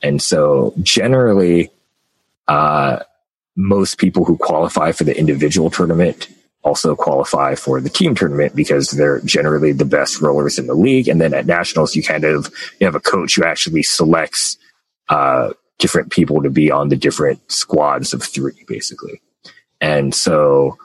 And 0.03 0.21
so 0.21 0.73
generally, 0.81 1.71
uh, 2.47 2.99
most 3.55 3.97
people 3.97 4.23
who 4.23 4.37
qualify 4.37 4.91
for 4.91 5.03
the 5.03 5.17
individual 5.17 5.69
tournament 5.69 6.29
also 6.63 6.95
qualify 6.95 7.55
for 7.55 7.79
the 7.81 7.89
team 7.89 8.13
tournament 8.13 8.55
because 8.55 8.91
they're 8.91 9.21
generally 9.21 9.71
the 9.71 9.85
best 9.85 10.21
rollers 10.21 10.59
in 10.59 10.67
the 10.67 10.73
league. 10.73 11.07
And 11.07 11.19
then 11.19 11.33
at 11.33 11.45
nationals, 11.45 11.95
you 11.95 12.03
kind 12.03 12.23
of 12.23 12.51
you 12.79 12.85
have 12.85 12.95
a 12.95 12.99
coach 12.99 13.35
who 13.35 13.43
actually 13.43 13.83
selects 13.83 14.57
uh, 15.09 15.53
different 15.79 16.11
people 16.11 16.43
to 16.43 16.49
be 16.49 16.71
on 16.71 16.89
the 16.89 16.95
different 16.95 17.51
squads 17.51 18.13
of 18.13 18.23
three, 18.23 18.65
basically. 18.67 19.21
And 19.79 20.13
so, 20.13 20.77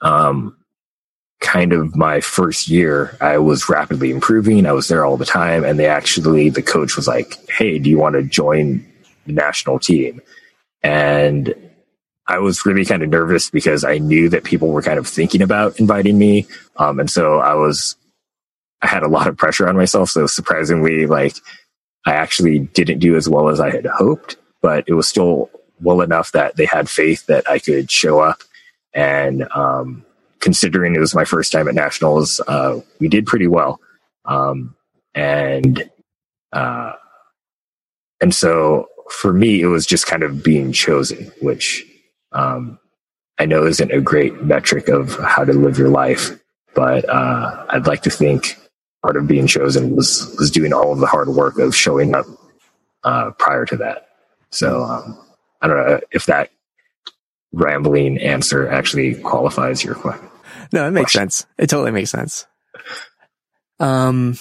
um, 0.00 0.56
kind 1.40 1.72
of 1.72 1.94
my 1.94 2.20
first 2.20 2.68
year, 2.68 3.16
I 3.20 3.38
was 3.38 3.68
rapidly 3.68 4.10
improving. 4.10 4.66
I 4.66 4.72
was 4.72 4.88
there 4.88 5.04
all 5.04 5.16
the 5.16 5.24
time. 5.24 5.64
And 5.64 5.78
they 5.78 5.86
actually, 5.86 6.50
the 6.50 6.62
coach 6.62 6.96
was 6.96 7.06
like, 7.06 7.38
Hey, 7.48 7.78
do 7.78 7.88
you 7.88 7.98
want 7.98 8.14
to 8.14 8.22
join 8.22 8.84
the 9.26 9.32
national 9.32 9.78
team? 9.78 10.20
And 10.82 11.54
I 12.26 12.38
was 12.38 12.66
really 12.66 12.84
kind 12.84 13.02
of 13.02 13.08
nervous 13.08 13.50
because 13.50 13.84
I 13.84 13.98
knew 13.98 14.28
that 14.28 14.44
people 14.44 14.68
were 14.68 14.82
kind 14.82 14.98
of 14.98 15.06
thinking 15.06 15.40
about 15.40 15.80
inviting 15.80 16.18
me. 16.18 16.46
Um, 16.76 17.00
and 17.00 17.10
so 17.10 17.38
I 17.38 17.54
was, 17.54 17.96
I 18.82 18.86
had 18.86 19.02
a 19.02 19.08
lot 19.08 19.28
of 19.28 19.36
pressure 19.36 19.68
on 19.68 19.76
myself. 19.76 20.10
So 20.10 20.26
surprisingly, 20.26 21.06
like 21.06 21.36
I 22.04 22.12
actually 22.12 22.58
didn't 22.58 22.98
do 22.98 23.16
as 23.16 23.28
well 23.28 23.48
as 23.48 23.60
I 23.60 23.70
had 23.70 23.86
hoped, 23.86 24.36
but 24.60 24.84
it 24.86 24.94
was 24.94 25.08
still 25.08 25.50
well 25.80 26.00
enough 26.00 26.32
that 26.32 26.56
they 26.56 26.66
had 26.66 26.90
faith 26.90 27.26
that 27.26 27.48
I 27.48 27.58
could 27.60 27.90
show 27.90 28.18
up 28.20 28.42
and, 28.92 29.48
um, 29.52 30.04
considering 30.40 30.94
it 30.94 31.00
was 31.00 31.14
my 31.14 31.24
first 31.24 31.52
time 31.52 31.68
at 31.68 31.74
nationals, 31.74 32.40
uh, 32.48 32.80
we 33.00 33.08
did 33.08 33.26
pretty 33.26 33.46
well. 33.46 33.80
Um, 34.24 34.74
and, 35.14 35.90
uh, 36.52 36.92
and 38.20 38.34
so 38.34 38.88
for 39.10 39.32
me, 39.32 39.60
it 39.60 39.66
was 39.66 39.86
just 39.86 40.06
kind 40.06 40.22
of 40.22 40.42
being 40.42 40.72
chosen, 40.72 41.32
which, 41.40 41.84
um, 42.32 42.78
I 43.38 43.46
know 43.46 43.64
isn't 43.64 43.92
a 43.92 44.00
great 44.00 44.42
metric 44.42 44.88
of 44.88 45.18
how 45.18 45.44
to 45.44 45.52
live 45.52 45.78
your 45.78 45.88
life, 45.88 46.38
but, 46.74 47.08
uh, 47.08 47.66
I'd 47.70 47.86
like 47.86 48.02
to 48.02 48.10
think 48.10 48.56
part 49.02 49.16
of 49.16 49.26
being 49.26 49.46
chosen 49.46 49.96
was, 49.96 50.34
was 50.38 50.50
doing 50.50 50.72
all 50.72 50.92
of 50.92 50.98
the 50.98 51.06
hard 51.06 51.28
work 51.28 51.58
of 51.58 51.74
showing 51.74 52.14
up, 52.14 52.26
uh, 53.04 53.30
prior 53.38 53.64
to 53.66 53.76
that. 53.76 54.08
So, 54.50 54.82
um, 54.82 55.18
I 55.60 55.66
don't 55.66 55.76
know 55.76 56.00
if 56.12 56.26
that 56.26 56.50
rambling 57.52 58.18
answer 58.18 58.68
actually 58.68 59.14
qualifies 59.14 59.82
your 59.82 59.94
question. 59.94 60.28
No, 60.72 60.86
it 60.86 60.90
makes 60.90 61.12
sense. 61.12 61.46
It 61.56 61.68
totally 61.68 61.92
makes 61.92 62.10
sense. 62.10 62.46
Um, 63.80 64.36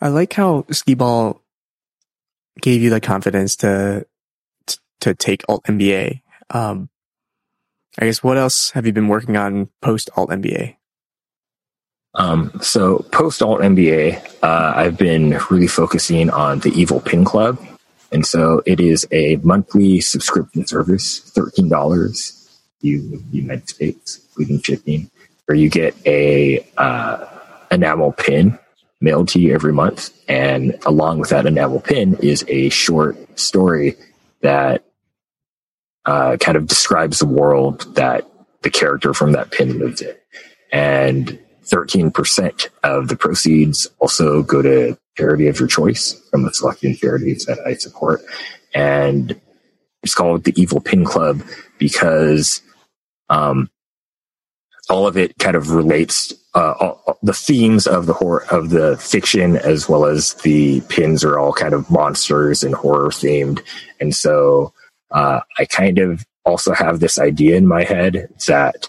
I 0.00 0.08
like 0.08 0.32
how 0.32 0.64
skee 0.70 0.94
ball 0.94 1.42
gave 2.60 2.82
you 2.82 2.90
the 2.90 3.00
confidence 3.00 3.56
to 3.56 4.06
to, 4.66 4.78
to 5.00 5.14
take 5.14 5.42
alt 5.48 5.64
MBA. 5.64 6.22
Um, 6.50 6.88
I 7.98 8.06
guess 8.06 8.22
what 8.22 8.38
else 8.38 8.70
have 8.70 8.86
you 8.86 8.92
been 8.92 9.08
working 9.08 9.36
on 9.36 9.68
post 9.82 10.10
alt 10.16 10.30
MBA? 10.30 10.76
Um, 12.14 12.52
so 12.62 13.00
post 13.12 13.42
alt 13.42 13.60
MBA, 13.60 14.42
uh, 14.42 14.72
I've 14.74 14.96
been 14.96 15.38
really 15.50 15.66
focusing 15.66 16.30
on 16.30 16.60
the 16.60 16.70
Evil 16.70 17.00
Pin 17.00 17.24
Club. 17.24 17.58
And 18.10 18.24
so 18.26 18.62
it 18.64 18.80
is 18.80 19.06
a 19.12 19.36
monthly 19.36 20.00
subscription 20.00 20.66
service, 20.66 21.20
$13 21.36 22.34
you 22.80 23.22
United 23.32 23.68
States, 23.68 24.20
including 24.28 24.62
shipping, 24.62 25.10
where 25.46 25.56
you 25.56 25.68
get 25.68 25.94
a, 26.06 26.66
uh, 26.76 27.26
enamel 27.70 28.12
pin 28.12 28.58
mailed 29.00 29.28
to 29.28 29.40
you 29.40 29.52
every 29.52 29.72
month. 29.72 30.10
And 30.28 30.78
along 30.86 31.18
with 31.18 31.30
that 31.30 31.46
enamel 31.46 31.80
pin 31.80 32.14
is 32.22 32.44
a 32.48 32.68
short 32.68 33.16
story 33.38 33.96
that, 34.40 34.84
uh, 36.04 36.36
kind 36.38 36.56
of 36.56 36.66
describes 36.66 37.18
the 37.18 37.26
world 37.26 37.94
that 37.96 38.26
the 38.62 38.70
character 38.70 39.12
from 39.12 39.32
that 39.32 39.50
pin 39.50 39.78
lives 39.78 40.00
in. 40.00 40.14
And 40.72 41.38
13% 41.70 42.68
of 42.82 43.08
the 43.08 43.16
proceeds 43.16 43.86
also 43.98 44.42
go 44.42 44.62
to 44.62 44.98
charity 45.16 45.48
of 45.48 45.58
your 45.58 45.68
choice 45.68 46.14
from 46.30 46.44
the 46.44 46.52
selected 46.52 46.96
charities 46.98 47.44
that 47.46 47.58
I 47.66 47.74
support. 47.74 48.20
And 48.74 49.40
it's 50.02 50.14
called 50.14 50.44
the 50.44 50.60
Evil 50.60 50.80
Pin 50.80 51.04
Club 51.04 51.42
because 51.78 52.62
um, 53.28 53.70
all 54.88 55.06
of 55.06 55.16
it 55.16 55.36
kind 55.38 55.56
of 55.56 55.72
relates 55.72 56.32
uh, 56.54 56.74
all, 56.80 57.18
the 57.22 57.34
themes 57.34 57.86
of 57.86 58.06
the 58.06 58.12
horror 58.12 58.44
of 58.50 58.70
the 58.70 58.96
fiction 58.98 59.56
as 59.56 59.88
well 59.88 60.06
as 60.06 60.34
the 60.34 60.80
pins 60.82 61.24
are 61.24 61.38
all 61.38 61.52
kind 61.52 61.74
of 61.74 61.90
monsters 61.90 62.62
and 62.62 62.74
horror 62.74 63.10
themed. 63.10 63.60
And 64.00 64.14
so 64.14 64.72
uh, 65.10 65.40
I 65.58 65.64
kind 65.66 65.98
of 65.98 66.24
also 66.44 66.72
have 66.72 67.00
this 67.00 67.18
idea 67.18 67.56
in 67.56 67.66
my 67.66 67.84
head 67.84 68.28
that 68.46 68.88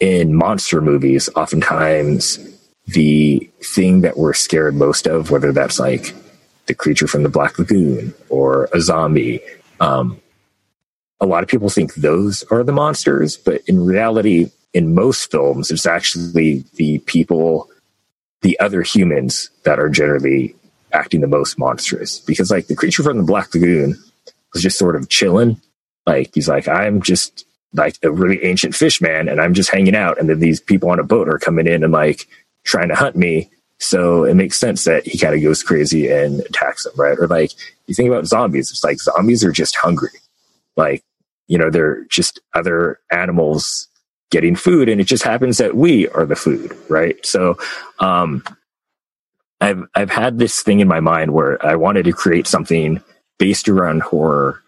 in 0.00 0.34
monster 0.34 0.80
movies, 0.80 1.28
oftentimes 1.34 2.38
the 2.86 3.50
thing 3.62 4.00
that 4.02 4.16
we're 4.16 4.34
scared 4.34 4.74
most 4.74 5.06
of, 5.06 5.30
whether 5.30 5.52
that's 5.52 5.78
like 5.78 6.14
the 6.66 6.74
creature 6.74 7.06
from 7.06 7.22
the 7.22 7.28
Black 7.28 7.58
Lagoon 7.58 8.14
or 8.28 8.68
a 8.72 8.80
zombie, 8.80 9.40
um, 9.80 10.20
a 11.20 11.26
lot 11.26 11.42
of 11.42 11.48
people 11.48 11.68
think 11.68 11.94
those 11.94 12.44
are 12.44 12.62
the 12.62 12.72
monsters, 12.72 13.36
but 13.36 13.60
in 13.66 13.84
reality, 13.84 14.50
in 14.72 14.94
most 14.94 15.30
films, 15.30 15.70
it's 15.70 15.86
actually 15.86 16.64
the 16.74 16.98
people, 17.00 17.68
the 18.42 18.58
other 18.60 18.82
humans 18.82 19.50
that 19.64 19.80
are 19.80 19.88
generally 19.88 20.54
acting 20.92 21.20
the 21.20 21.26
most 21.26 21.58
monstrous. 21.58 22.20
Because 22.20 22.50
like 22.50 22.68
the 22.68 22.76
creature 22.76 23.02
from 23.02 23.16
the 23.16 23.24
Black 23.24 23.52
Lagoon 23.52 23.96
was 24.52 24.62
just 24.62 24.78
sort 24.78 24.94
of 24.94 25.08
chilling. 25.08 25.60
Like 26.06 26.30
he's 26.34 26.48
like, 26.48 26.68
I'm 26.68 27.02
just 27.02 27.44
like 27.74 27.96
a 28.02 28.10
really 28.10 28.42
ancient 28.44 28.74
fish 28.74 29.00
man 29.00 29.28
and 29.28 29.40
I'm 29.40 29.54
just 29.54 29.70
hanging 29.70 29.94
out. 29.94 30.18
And 30.18 30.28
then 30.28 30.40
these 30.40 30.60
people 30.60 30.90
on 30.90 30.98
a 30.98 31.04
boat 31.04 31.28
are 31.28 31.38
coming 31.38 31.66
in 31.66 31.84
and 31.84 31.92
like 31.92 32.26
trying 32.64 32.88
to 32.88 32.94
hunt 32.94 33.16
me. 33.16 33.50
So 33.78 34.24
it 34.24 34.34
makes 34.34 34.58
sense 34.58 34.84
that 34.84 35.06
he 35.06 35.18
kind 35.18 35.34
of 35.34 35.42
goes 35.42 35.62
crazy 35.62 36.10
and 36.10 36.40
attacks 36.40 36.84
them, 36.84 36.94
right? 36.96 37.18
Or 37.18 37.26
like 37.26 37.52
you 37.86 37.94
think 37.94 38.08
about 38.08 38.26
zombies, 38.26 38.70
it's 38.70 38.82
like 38.82 38.98
zombies 38.98 39.44
are 39.44 39.52
just 39.52 39.76
hungry. 39.76 40.10
Like, 40.76 41.02
you 41.46 41.58
know, 41.58 41.70
they're 41.70 42.04
just 42.04 42.40
other 42.54 43.00
animals 43.12 43.88
getting 44.30 44.56
food 44.56 44.88
and 44.88 45.00
it 45.00 45.04
just 45.04 45.24
happens 45.24 45.58
that 45.58 45.76
we 45.76 46.08
are 46.08 46.26
the 46.26 46.36
food, 46.36 46.76
right? 46.88 47.24
So, 47.24 47.56
um, 47.98 48.42
I've, 49.60 49.82
I've 49.94 50.10
had 50.10 50.38
this 50.38 50.62
thing 50.62 50.80
in 50.80 50.88
my 50.88 51.00
mind 51.00 51.32
where 51.32 51.64
I 51.64 51.74
wanted 51.74 52.04
to 52.04 52.12
create 52.12 52.46
something 52.46 53.02
based 53.38 53.68
around 53.68 54.02
horror 54.02 54.62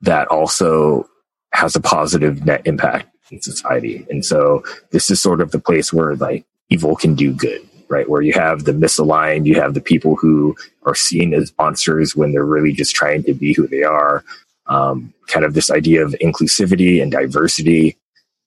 that 0.00 0.28
also 0.28 1.08
has 1.56 1.74
a 1.74 1.80
positive 1.80 2.44
net 2.44 2.62
impact 2.66 3.08
in 3.30 3.40
society. 3.40 4.06
And 4.10 4.24
so 4.24 4.62
this 4.90 5.10
is 5.10 5.20
sort 5.20 5.40
of 5.40 5.50
the 5.50 5.58
place 5.58 5.92
where 5.92 6.14
like 6.16 6.44
evil 6.68 6.94
can 6.94 7.14
do 7.14 7.32
good, 7.32 7.66
right? 7.88 8.08
Where 8.08 8.22
you 8.22 8.32
have 8.34 8.64
the 8.64 8.72
misaligned, 8.72 9.46
you 9.46 9.54
have 9.60 9.74
the 9.74 9.80
people 9.80 10.16
who 10.16 10.54
are 10.84 10.94
seen 10.94 11.32
as 11.34 11.52
monsters 11.58 12.14
when 12.14 12.32
they're 12.32 12.44
really 12.44 12.72
just 12.72 12.94
trying 12.94 13.24
to 13.24 13.34
be 13.34 13.54
who 13.54 13.66
they 13.66 13.82
are. 13.82 14.22
Um, 14.66 15.14
kind 15.28 15.44
of 15.44 15.54
this 15.54 15.70
idea 15.70 16.04
of 16.04 16.14
inclusivity 16.20 17.00
and 17.00 17.10
diversity 17.10 17.96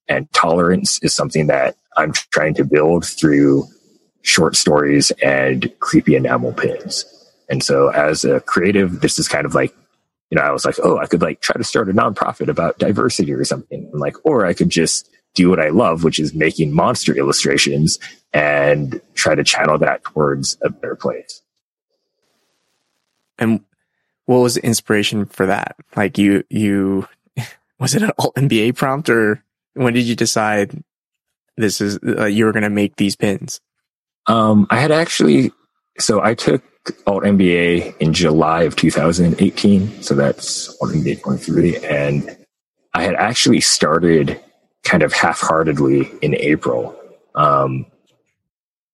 and 0.07 0.31
tolerance 0.33 1.01
is 1.01 1.15
something 1.15 1.47
that 1.47 1.75
I'm 1.97 2.13
trying 2.13 2.53
to 2.55 2.63
build 2.63 3.05
through 3.05 3.65
short 4.21 4.55
stories 4.55 5.11
and 5.23 5.71
creepy 5.79 6.15
enamel 6.15 6.53
pins. 6.53 7.05
And 7.49 7.63
so 7.63 7.89
as 7.89 8.23
a 8.23 8.41
creative, 8.41 9.01
this 9.01 9.17
is 9.17 9.27
kind 9.27 9.45
of 9.45 9.55
like 9.55 9.73
you 10.29 10.35
know, 10.35 10.43
I 10.43 10.51
was 10.51 10.65
like, 10.65 10.75
oh, 10.83 10.97
I 10.97 11.07
could 11.07 11.21
like 11.21 11.41
try 11.41 11.55
to 11.55 11.63
start 11.63 11.89
a 11.89 11.93
nonprofit 11.93 12.49
about 12.49 12.77
diversity 12.77 13.33
or 13.33 13.43
something. 13.43 13.89
And 13.91 13.99
like, 13.99 14.15
or 14.23 14.45
I 14.45 14.53
could 14.53 14.69
just 14.69 15.09
do 15.33 15.49
what 15.49 15.59
I 15.59 15.69
love, 15.69 16.03
which 16.03 16.19
is 16.19 16.33
making 16.33 16.73
monster 16.73 17.15
illustrations 17.17 17.97
and 18.33 19.01
try 19.15 19.35
to 19.35 19.43
channel 19.43 19.77
that 19.79 20.03
towards 20.03 20.57
a 20.61 20.69
better 20.69 20.95
place. 20.95 21.41
And 23.39 23.61
what 24.25 24.37
was 24.39 24.55
the 24.55 24.65
inspiration 24.65 25.25
for 25.25 25.47
that? 25.47 25.75
Like 25.95 26.17
you, 26.17 26.43
you, 26.49 27.07
was 27.79 27.95
it 27.95 28.03
an 28.03 28.11
alt 28.19 28.35
MBA 28.35 28.75
prompt 28.75 29.09
or 29.09 29.43
when 29.73 29.93
did 29.93 30.05
you 30.05 30.15
decide 30.15 30.83
this 31.57 31.81
is 31.81 31.99
uh, 32.05 32.25
you 32.25 32.45
were 32.45 32.51
going 32.51 32.63
to 32.63 32.69
make 32.69 32.95
these 32.95 33.15
pins? 33.15 33.61
Um, 34.27 34.67
I 34.69 34.79
had 34.79 34.91
actually, 34.91 35.51
so 35.97 36.21
I 36.21 36.35
took 36.35 36.63
alt 37.07 37.23
MBA 37.23 37.97
in 37.97 38.13
July 38.13 38.63
of 38.63 38.75
2018. 38.75 40.01
So 40.01 40.15
that's 40.15 40.69
alt 40.81 40.91
MBA 40.91 41.21
23. 41.21 41.77
And 41.77 42.37
I 42.93 43.03
had 43.03 43.15
actually 43.15 43.61
started 43.61 44.39
kind 44.83 45.03
of 45.03 45.13
half 45.13 45.39
heartedly 45.39 46.11
in 46.21 46.35
April. 46.35 46.95
Um, 47.35 47.85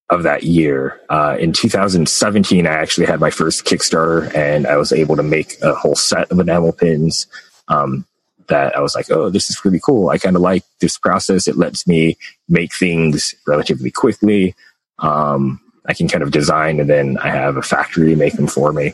of 0.10 0.24
that 0.24 0.44
year. 0.44 1.02
Uh, 1.10 1.36
in 1.40 1.52
2017, 1.52 2.68
I 2.68 2.70
actually 2.70 3.08
had 3.08 3.20
my 3.20 3.30
first 3.30 3.66
Kickstarter 3.66 4.34
and 4.36 4.68
I 4.68 4.78
was 4.78 4.92
able 4.92 5.16
to 5.16 5.24
make 5.24 5.56
a 5.62 5.74
whole 5.74 5.96
set 5.96 6.32
of 6.32 6.40
enamel 6.40 6.74
pins. 6.74 7.28
Um, 7.68 8.06
that 8.48 8.76
I 8.76 8.80
was 8.80 8.94
like, 8.94 9.10
oh, 9.10 9.32
this 9.32 9.50
is 9.50 9.66
really 9.66 9.80
cool. 9.84 10.10
I 10.10 10.20
kind 10.20 10.36
of 10.36 10.42
like 10.44 10.64
this 10.80 11.00
process. 11.00 11.48
It 11.48 11.58
lets 11.58 11.88
me 11.88 12.16
make 12.48 12.76
things 12.76 13.34
relatively 13.48 13.90
quickly. 13.90 14.54
Um, 15.00 15.60
I 15.88 15.94
can 15.94 16.08
kind 16.08 16.24
of 16.24 16.32
design 16.32 16.80
and 16.80 16.90
then 16.90 17.18
I 17.20 17.30
have 17.30 17.58
a 17.58 17.62
factory 17.62 18.16
make 18.16 18.34
them 18.34 18.48
for 18.48 18.74
me. 18.74 18.94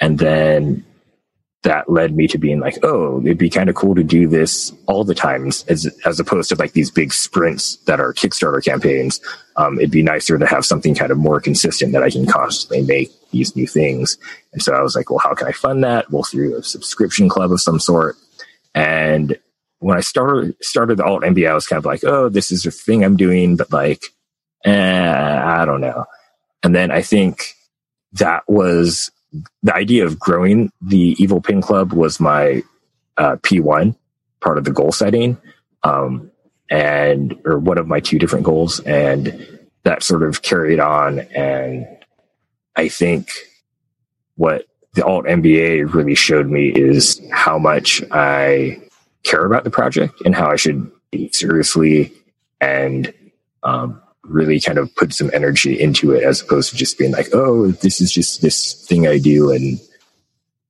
And 0.00 0.18
then 0.18 0.84
that 1.62 1.88
led 1.88 2.16
me 2.16 2.26
to 2.26 2.38
being 2.38 2.58
like, 2.58 2.76
oh, 2.82 3.20
it'd 3.20 3.38
be 3.38 3.48
kind 3.48 3.68
of 3.70 3.76
cool 3.76 3.94
to 3.94 4.02
do 4.02 4.26
this 4.26 4.72
all 4.86 5.04
the 5.04 5.14
times 5.14 5.64
as, 5.68 5.86
as 6.04 6.18
opposed 6.18 6.48
to 6.48 6.56
like 6.56 6.72
these 6.72 6.90
big 6.90 7.12
sprints 7.12 7.76
that 7.86 8.00
are 8.00 8.12
Kickstarter 8.12 8.64
campaigns. 8.64 9.20
Um, 9.56 9.78
it'd 9.78 9.92
be 9.92 10.02
nicer 10.02 10.38
to 10.38 10.46
have 10.46 10.66
something 10.66 10.94
kind 10.94 11.12
of 11.12 11.18
more 11.18 11.40
consistent 11.40 11.92
that 11.92 12.02
I 12.02 12.10
can 12.10 12.26
constantly 12.26 12.82
make 12.82 13.12
these 13.30 13.54
new 13.54 13.66
things. 13.66 14.18
And 14.52 14.60
so 14.60 14.74
I 14.74 14.82
was 14.82 14.96
like, 14.96 15.10
well, 15.10 15.20
how 15.20 15.34
can 15.34 15.46
I 15.46 15.52
fund 15.52 15.84
that? 15.84 16.10
Well, 16.10 16.24
through 16.24 16.56
a 16.56 16.64
subscription 16.64 17.28
club 17.28 17.52
of 17.52 17.60
some 17.60 17.78
sort. 17.78 18.16
And 18.74 19.38
when 19.78 19.96
I 19.96 20.00
started, 20.00 20.56
started 20.62 20.96
the 20.96 21.04
alt 21.04 21.22
MBA, 21.22 21.48
I 21.48 21.54
was 21.54 21.66
kind 21.66 21.78
of 21.78 21.84
like, 21.84 22.02
oh, 22.02 22.28
this 22.28 22.50
is 22.50 22.66
a 22.66 22.72
thing 22.72 23.04
I'm 23.04 23.16
doing, 23.16 23.56
but 23.56 23.72
like, 23.72 24.02
eh, 24.64 25.40
I 25.44 25.64
don't 25.64 25.80
know. 25.80 26.06
And 26.62 26.74
then 26.74 26.90
I 26.90 27.02
think 27.02 27.54
that 28.12 28.44
was 28.48 29.10
the 29.62 29.74
idea 29.74 30.04
of 30.04 30.18
growing 30.18 30.70
the 30.80 31.16
Evil 31.18 31.40
Pin 31.40 31.60
Club 31.60 31.92
was 31.92 32.20
my 32.20 32.62
uh, 33.16 33.36
P1 33.36 33.96
part 34.40 34.58
of 34.58 34.64
the 34.64 34.72
goal 34.72 34.92
setting, 34.92 35.38
um, 35.82 36.30
and 36.70 37.38
or 37.44 37.58
one 37.58 37.78
of 37.78 37.86
my 37.86 38.00
two 38.00 38.18
different 38.18 38.44
goals, 38.44 38.80
and 38.80 39.48
that 39.84 40.02
sort 40.02 40.22
of 40.22 40.42
carried 40.42 40.80
on. 40.80 41.20
And 41.34 41.86
I 42.76 42.88
think 42.88 43.30
what 44.36 44.66
the 44.94 45.04
alt 45.04 45.24
MBA 45.24 45.92
really 45.92 46.14
showed 46.14 46.48
me 46.48 46.68
is 46.68 47.20
how 47.32 47.58
much 47.58 48.02
I 48.10 48.82
care 49.22 49.44
about 49.44 49.64
the 49.64 49.70
project 49.70 50.20
and 50.24 50.34
how 50.34 50.50
I 50.50 50.56
should 50.56 50.90
be 51.10 51.30
seriously 51.32 52.12
and 52.60 53.12
um, 53.62 54.00
really 54.24 54.60
kind 54.60 54.78
of 54.78 54.94
put 54.94 55.12
some 55.12 55.30
energy 55.32 55.78
into 55.80 56.12
it 56.12 56.22
as 56.22 56.40
opposed 56.40 56.70
to 56.70 56.76
just 56.76 56.98
being 56.98 57.12
like, 57.12 57.28
oh, 57.32 57.72
this 57.72 58.00
is 58.00 58.12
just 58.12 58.40
this 58.40 58.86
thing 58.86 59.06
I 59.06 59.18
do 59.18 59.50
and 59.50 59.80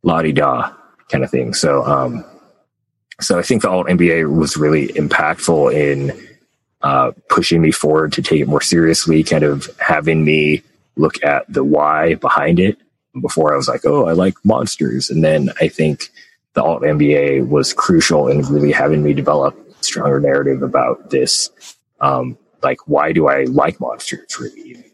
la 0.02 0.22
di 0.22 0.32
da 0.32 0.72
kind 1.10 1.22
of 1.22 1.30
thing. 1.30 1.54
So, 1.54 1.84
um, 1.84 2.24
so 3.20 3.38
I 3.38 3.42
think 3.42 3.62
the 3.62 3.70
alt 3.70 3.86
MBA 3.86 4.34
was 4.34 4.56
really 4.56 4.88
impactful 4.88 5.74
in 5.74 6.28
uh, 6.80 7.12
pushing 7.28 7.60
me 7.60 7.70
forward 7.70 8.12
to 8.14 8.22
take 8.22 8.40
it 8.40 8.48
more 8.48 8.60
seriously, 8.60 9.22
kind 9.22 9.44
of 9.44 9.68
having 9.78 10.24
me 10.24 10.62
look 10.96 11.22
at 11.22 11.50
the 11.52 11.62
why 11.62 12.14
behind 12.14 12.58
it. 12.58 12.78
Before 13.20 13.52
I 13.52 13.56
was 13.56 13.68
like, 13.68 13.84
oh, 13.84 14.06
I 14.06 14.12
like 14.12 14.34
monsters. 14.42 15.10
And 15.10 15.22
then 15.22 15.50
I 15.60 15.68
think 15.68 16.08
the 16.54 16.62
alt 16.62 16.82
MBA 16.82 17.46
was 17.46 17.74
crucial 17.74 18.28
in 18.28 18.40
really 18.42 18.72
having 18.72 19.02
me 19.02 19.12
develop 19.12 19.54
stronger 19.84 20.18
narrative 20.18 20.62
about 20.62 21.10
this 21.10 21.50
um, 22.00 22.38
like 22.62 22.86
why 22.86 23.12
do 23.12 23.28
I 23.28 23.44
like 23.44 23.80
monsters 23.80 24.38
really? 24.40 24.84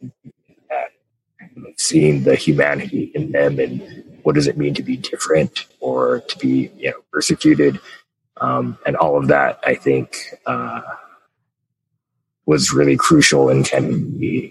Seeing 1.76 2.24
the 2.24 2.36
humanity 2.36 3.12
in 3.14 3.32
them 3.32 3.58
and 3.58 4.04
what 4.22 4.34
does 4.34 4.46
it 4.46 4.58
mean 4.58 4.74
to 4.74 4.82
be 4.82 4.96
different 4.96 5.66
or 5.80 6.20
to 6.20 6.38
be 6.38 6.70
you 6.76 6.90
know 6.90 6.98
persecuted, 7.12 7.80
um, 8.40 8.78
and 8.86 8.96
all 8.96 9.16
of 9.16 9.28
that 9.28 9.60
I 9.64 9.74
think 9.74 10.18
uh, 10.46 10.82
was 12.46 12.72
really 12.72 12.96
crucial 12.96 13.50
in 13.50 13.64
kind 13.64 13.86
of 13.86 14.50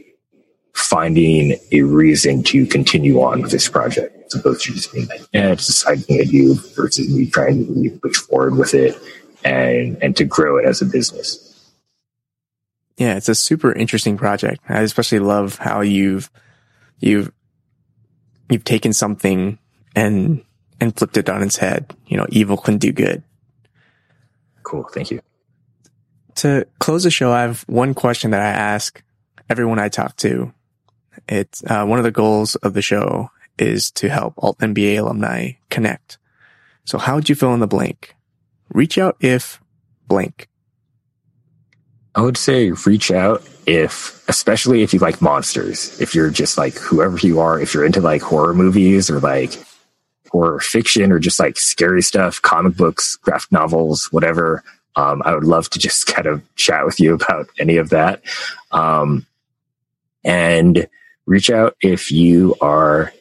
finding 0.74 1.58
a 1.72 1.82
reason 1.82 2.44
to 2.44 2.66
continue 2.68 3.22
on 3.22 3.42
with 3.42 3.52
this 3.52 3.68
project 3.68 4.16
as 4.28 4.36
opposed 4.36 4.64
to 4.64 4.74
just 4.74 4.94
being 4.94 5.08
like, 5.08 5.22
yeah, 5.34 5.52
it's 5.52 5.68
a 5.70 5.74
side 5.74 6.06
thing 6.06 6.22
I 6.22 6.26
do 6.26 6.54
versus 6.76 7.10
me 7.14 7.30
trying 7.30 7.66
to 7.66 7.74
really 7.74 7.90
push 7.98 8.18
forward 8.18 8.56
with 8.56 8.74
it 8.74 8.96
and 9.44 9.98
and 10.04 10.16
to 10.18 10.26
grow 10.26 10.58
it 10.58 10.66
as 10.66 10.82
a 10.82 10.86
business. 10.86 11.47
Yeah, 12.98 13.16
it's 13.16 13.30
a 13.30 13.36
super 13.36 13.72
interesting 13.72 14.18
project. 14.18 14.62
I 14.68 14.82
especially 14.82 15.20
love 15.20 15.58
how 15.58 15.82
you've 15.82 16.32
you've 17.00 17.32
you've 18.50 18.64
taken 18.64 18.94
something 18.94 19.60
and 19.96 20.44
and 20.80 20.96
flipped 20.96 21.18
it 21.18 21.30
on 21.30 21.44
its 21.44 21.58
head. 21.58 21.96
You 22.08 22.18
know, 22.18 22.26
evil 22.30 22.58
can 22.58 22.78
do 22.78 22.92
good. 22.92 23.24
Cool. 24.64 24.88
Thank 24.94 25.12
you. 25.12 25.22
To 26.36 26.68
close 26.80 27.04
the 27.04 27.12
show, 27.12 27.32
I 27.32 27.42
have 27.42 27.64
one 27.68 27.94
question 27.94 28.32
that 28.32 28.42
I 28.42 28.50
ask 28.50 29.02
everyone 29.50 29.80
I 29.80 29.90
talk 29.90 30.16
to. 30.18 30.54
It's 31.28 31.64
uh, 31.64 31.86
one 31.86 32.00
of 32.00 32.04
the 32.04 32.12
goals 32.12 32.56
of 32.56 32.74
the 32.74 32.82
show 32.82 33.32
is 33.58 33.90
to 33.92 34.10
help 34.10 34.34
Alt 34.38 34.60
MBA 34.60 35.00
alumni 35.00 35.54
connect. 35.70 36.18
So 36.86 36.98
how 36.98 37.16
would 37.16 37.28
you 37.28 37.36
fill 37.36 37.54
in 37.54 37.60
the 37.60 37.68
blank? 37.68 38.16
Reach 38.70 38.98
out 38.98 39.18
if 39.20 39.62
blank. 40.08 40.48
I 42.18 42.22
would 42.22 42.36
say 42.36 42.72
reach 42.72 43.12
out 43.12 43.48
if, 43.68 44.28
especially 44.28 44.82
if 44.82 44.92
you 44.92 45.00
like 45.00 45.22
monsters, 45.22 46.02
if 46.02 46.16
you're 46.16 46.32
just 46.32 46.58
like 46.58 46.74
whoever 46.74 47.16
you 47.20 47.40
are, 47.40 47.60
if 47.60 47.76
you're 47.76 47.86
into 47.86 48.02
like 48.02 48.24
horror 48.24 48.56
movies 48.56 49.12
or 49.12 49.20
like 49.20 49.54
horror 50.32 50.60
fiction 50.60 51.12
or 51.12 51.20
just 51.20 51.40
like 51.40 51.58
scary 51.58 52.02
stuff, 52.02 52.42
comic 52.42 52.76
books, 52.76 53.18
graphic 53.18 53.52
novels, 53.52 54.12
whatever. 54.12 54.64
Um, 54.96 55.22
I 55.26 55.36
would 55.36 55.44
love 55.44 55.70
to 55.70 55.80
just 55.80 56.08
kind 56.14 56.26
of 56.26 56.42
chat 56.56 56.88
with 56.88 57.00
you 57.00 57.14
about 57.14 57.50
any 57.60 57.78
of 57.78 57.90
that. 57.90 58.24
Um, 58.72 59.28
and 60.24 60.88
reach 61.28 61.52
out 61.52 61.78
if 61.82 62.12
you 62.12 62.56
are 62.62 63.14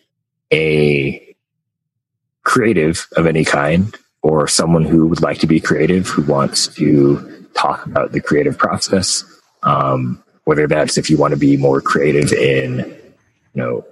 a 0.50 1.36
creative 2.44 3.08
of 3.14 3.26
any 3.26 3.44
kind 3.44 3.94
or 4.22 4.48
someone 4.48 4.86
who 4.86 5.06
would 5.06 5.20
like 5.20 5.40
to 5.40 5.46
be 5.46 5.60
creative, 5.60 6.08
who 6.08 6.22
wants 6.22 6.68
to 6.68 7.45
talk 7.56 7.86
about 7.86 8.12
the 8.12 8.20
creative 8.20 8.58
process. 8.58 9.24
Um, 9.62 10.22
whether 10.44 10.66
that's 10.68 10.96
if 10.96 11.10
you 11.10 11.16
want 11.16 11.32
to 11.32 11.38
be 11.38 11.56
more 11.56 11.80
creative 11.80 12.32
in, 12.32 12.78
you 12.78 13.62
know, 13.62 13.84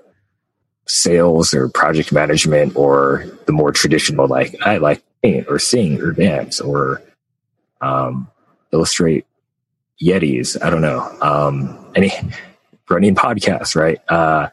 sales 0.87 1.53
or 1.53 1.69
project 1.69 2.13
management 2.13 2.77
or 2.77 3.25
the 3.47 3.53
more 3.53 3.73
traditional, 3.73 4.29
like 4.29 4.55
I 4.65 4.77
like 4.77 5.03
paint 5.23 5.47
or 5.49 5.59
sing 5.59 6.01
or 6.01 6.13
dance 6.13 6.61
or, 6.61 7.03
um, 7.81 8.31
illustrate 8.73 9.27
Yetis. 10.03 10.63
I 10.63 10.71
don't 10.71 10.83
know. 10.83 11.01
Um, 11.23 11.93
any 11.95 12.13
running 12.89 13.15
podcasts, 13.15 13.75
right? 13.75 13.99
Uh, 14.09 14.49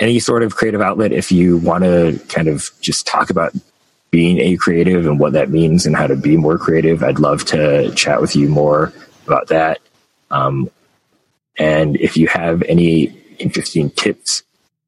any 0.00 0.18
sort 0.18 0.42
of 0.42 0.56
creative 0.56 0.80
outlet. 0.80 1.12
If 1.12 1.32
you 1.32 1.58
want 1.58 1.84
to 1.84 2.20
kind 2.28 2.48
of 2.48 2.70
just 2.80 3.06
talk 3.06 3.30
about 3.30 3.52
being 4.10 4.38
a 4.38 4.56
creative 4.56 5.06
and 5.06 5.18
what 5.18 5.34
that 5.34 5.50
means 5.50 5.86
and 5.86 5.96
how 5.96 6.06
to 6.06 6.16
be 6.16 6.36
more 6.36 6.58
creative. 6.58 7.02
I'd 7.02 7.18
love 7.18 7.44
to 7.46 7.92
chat 7.94 8.20
with 8.20 8.34
you 8.34 8.48
more 8.48 8.92
about 9.26 9.48
that. 9.48 9.80
Um, 10.30 10.70
and 11.58 11.96
if 11.96 12.16
you 12.16 12.26
have 12.28 12.62
any 12.62 13.06
interesting 13.38 13.90
tips 13.90 14.42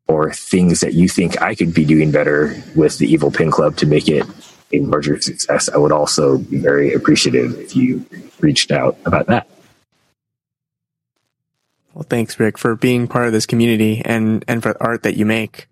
or 0.06 0.32
things 0.32 0.80
that 0.80 0.94
you 0.94 1.08
think 1.08 1.40
I 1.42 1.54
could 1.54 1.74
be 1.74 1.84
doing 1.84 2.10
better 2.10 2.62
with 2.74 2.98
the 2.98 3.06
Evil 3.06 3.30
Pin 3.30 3.50
Club 3.50 3.76
to 3.78 3.86
make 3.86 4.08
it 4.08 4.26
a 4.72 4.80
larger 4.80 5.20
success, 5.20 5.68
I 5.68 5.76
would 5.76 5.92
also 5.92 6.38
be 6.38 6.58
very 6.58 6.94
appreciative 6.94 7.58
if 7.58 7.76
you 7.76 8.06
reached 8.40 8.70
out 8.70 8.96
about 9.04 9.26
that. 9.26 9.48
Well, 11.92 12.06
thanks, 12.08 12.38
Rick, 12.38 12.56
for 12.56 12.76
being 12.76 13.08
part 13.08 13.26
of 13.26 13.32
this 13.32 13.46
community 13.46 14.00
and, 14.04 14.44
and 14.48 14.62
for 14.62 14.72
the 14.72 14.82
art 14.82 15.02
that 15.02 15.16
you 15.16 15.26
make. 15.26 15.66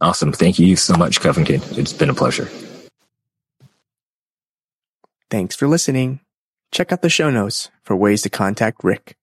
Awesome. 0.00 0.32
Thank 0.32 0.58
you 0.58 0.76
so 0.76 0.94
much, 0.94 1.20
Covington. 1.20 1.62
It's 1.78 1.92
been 1.92 2.10
a 2.10 2.14
pleasure. 2.14 2.48
Thanks 5.30 5.56
for 5.56 5.66
listening. 5.66 6.20
Check 6.70 6.92
out 6.92 7.02
the 7.02 7.08
show 7.08 7.30
notes 7.30 7.70
for 7.82 7.96
ways 7.96 8.22
to 8.22 8.30
contact 8.30 8.84
Rick. 8.84 9.16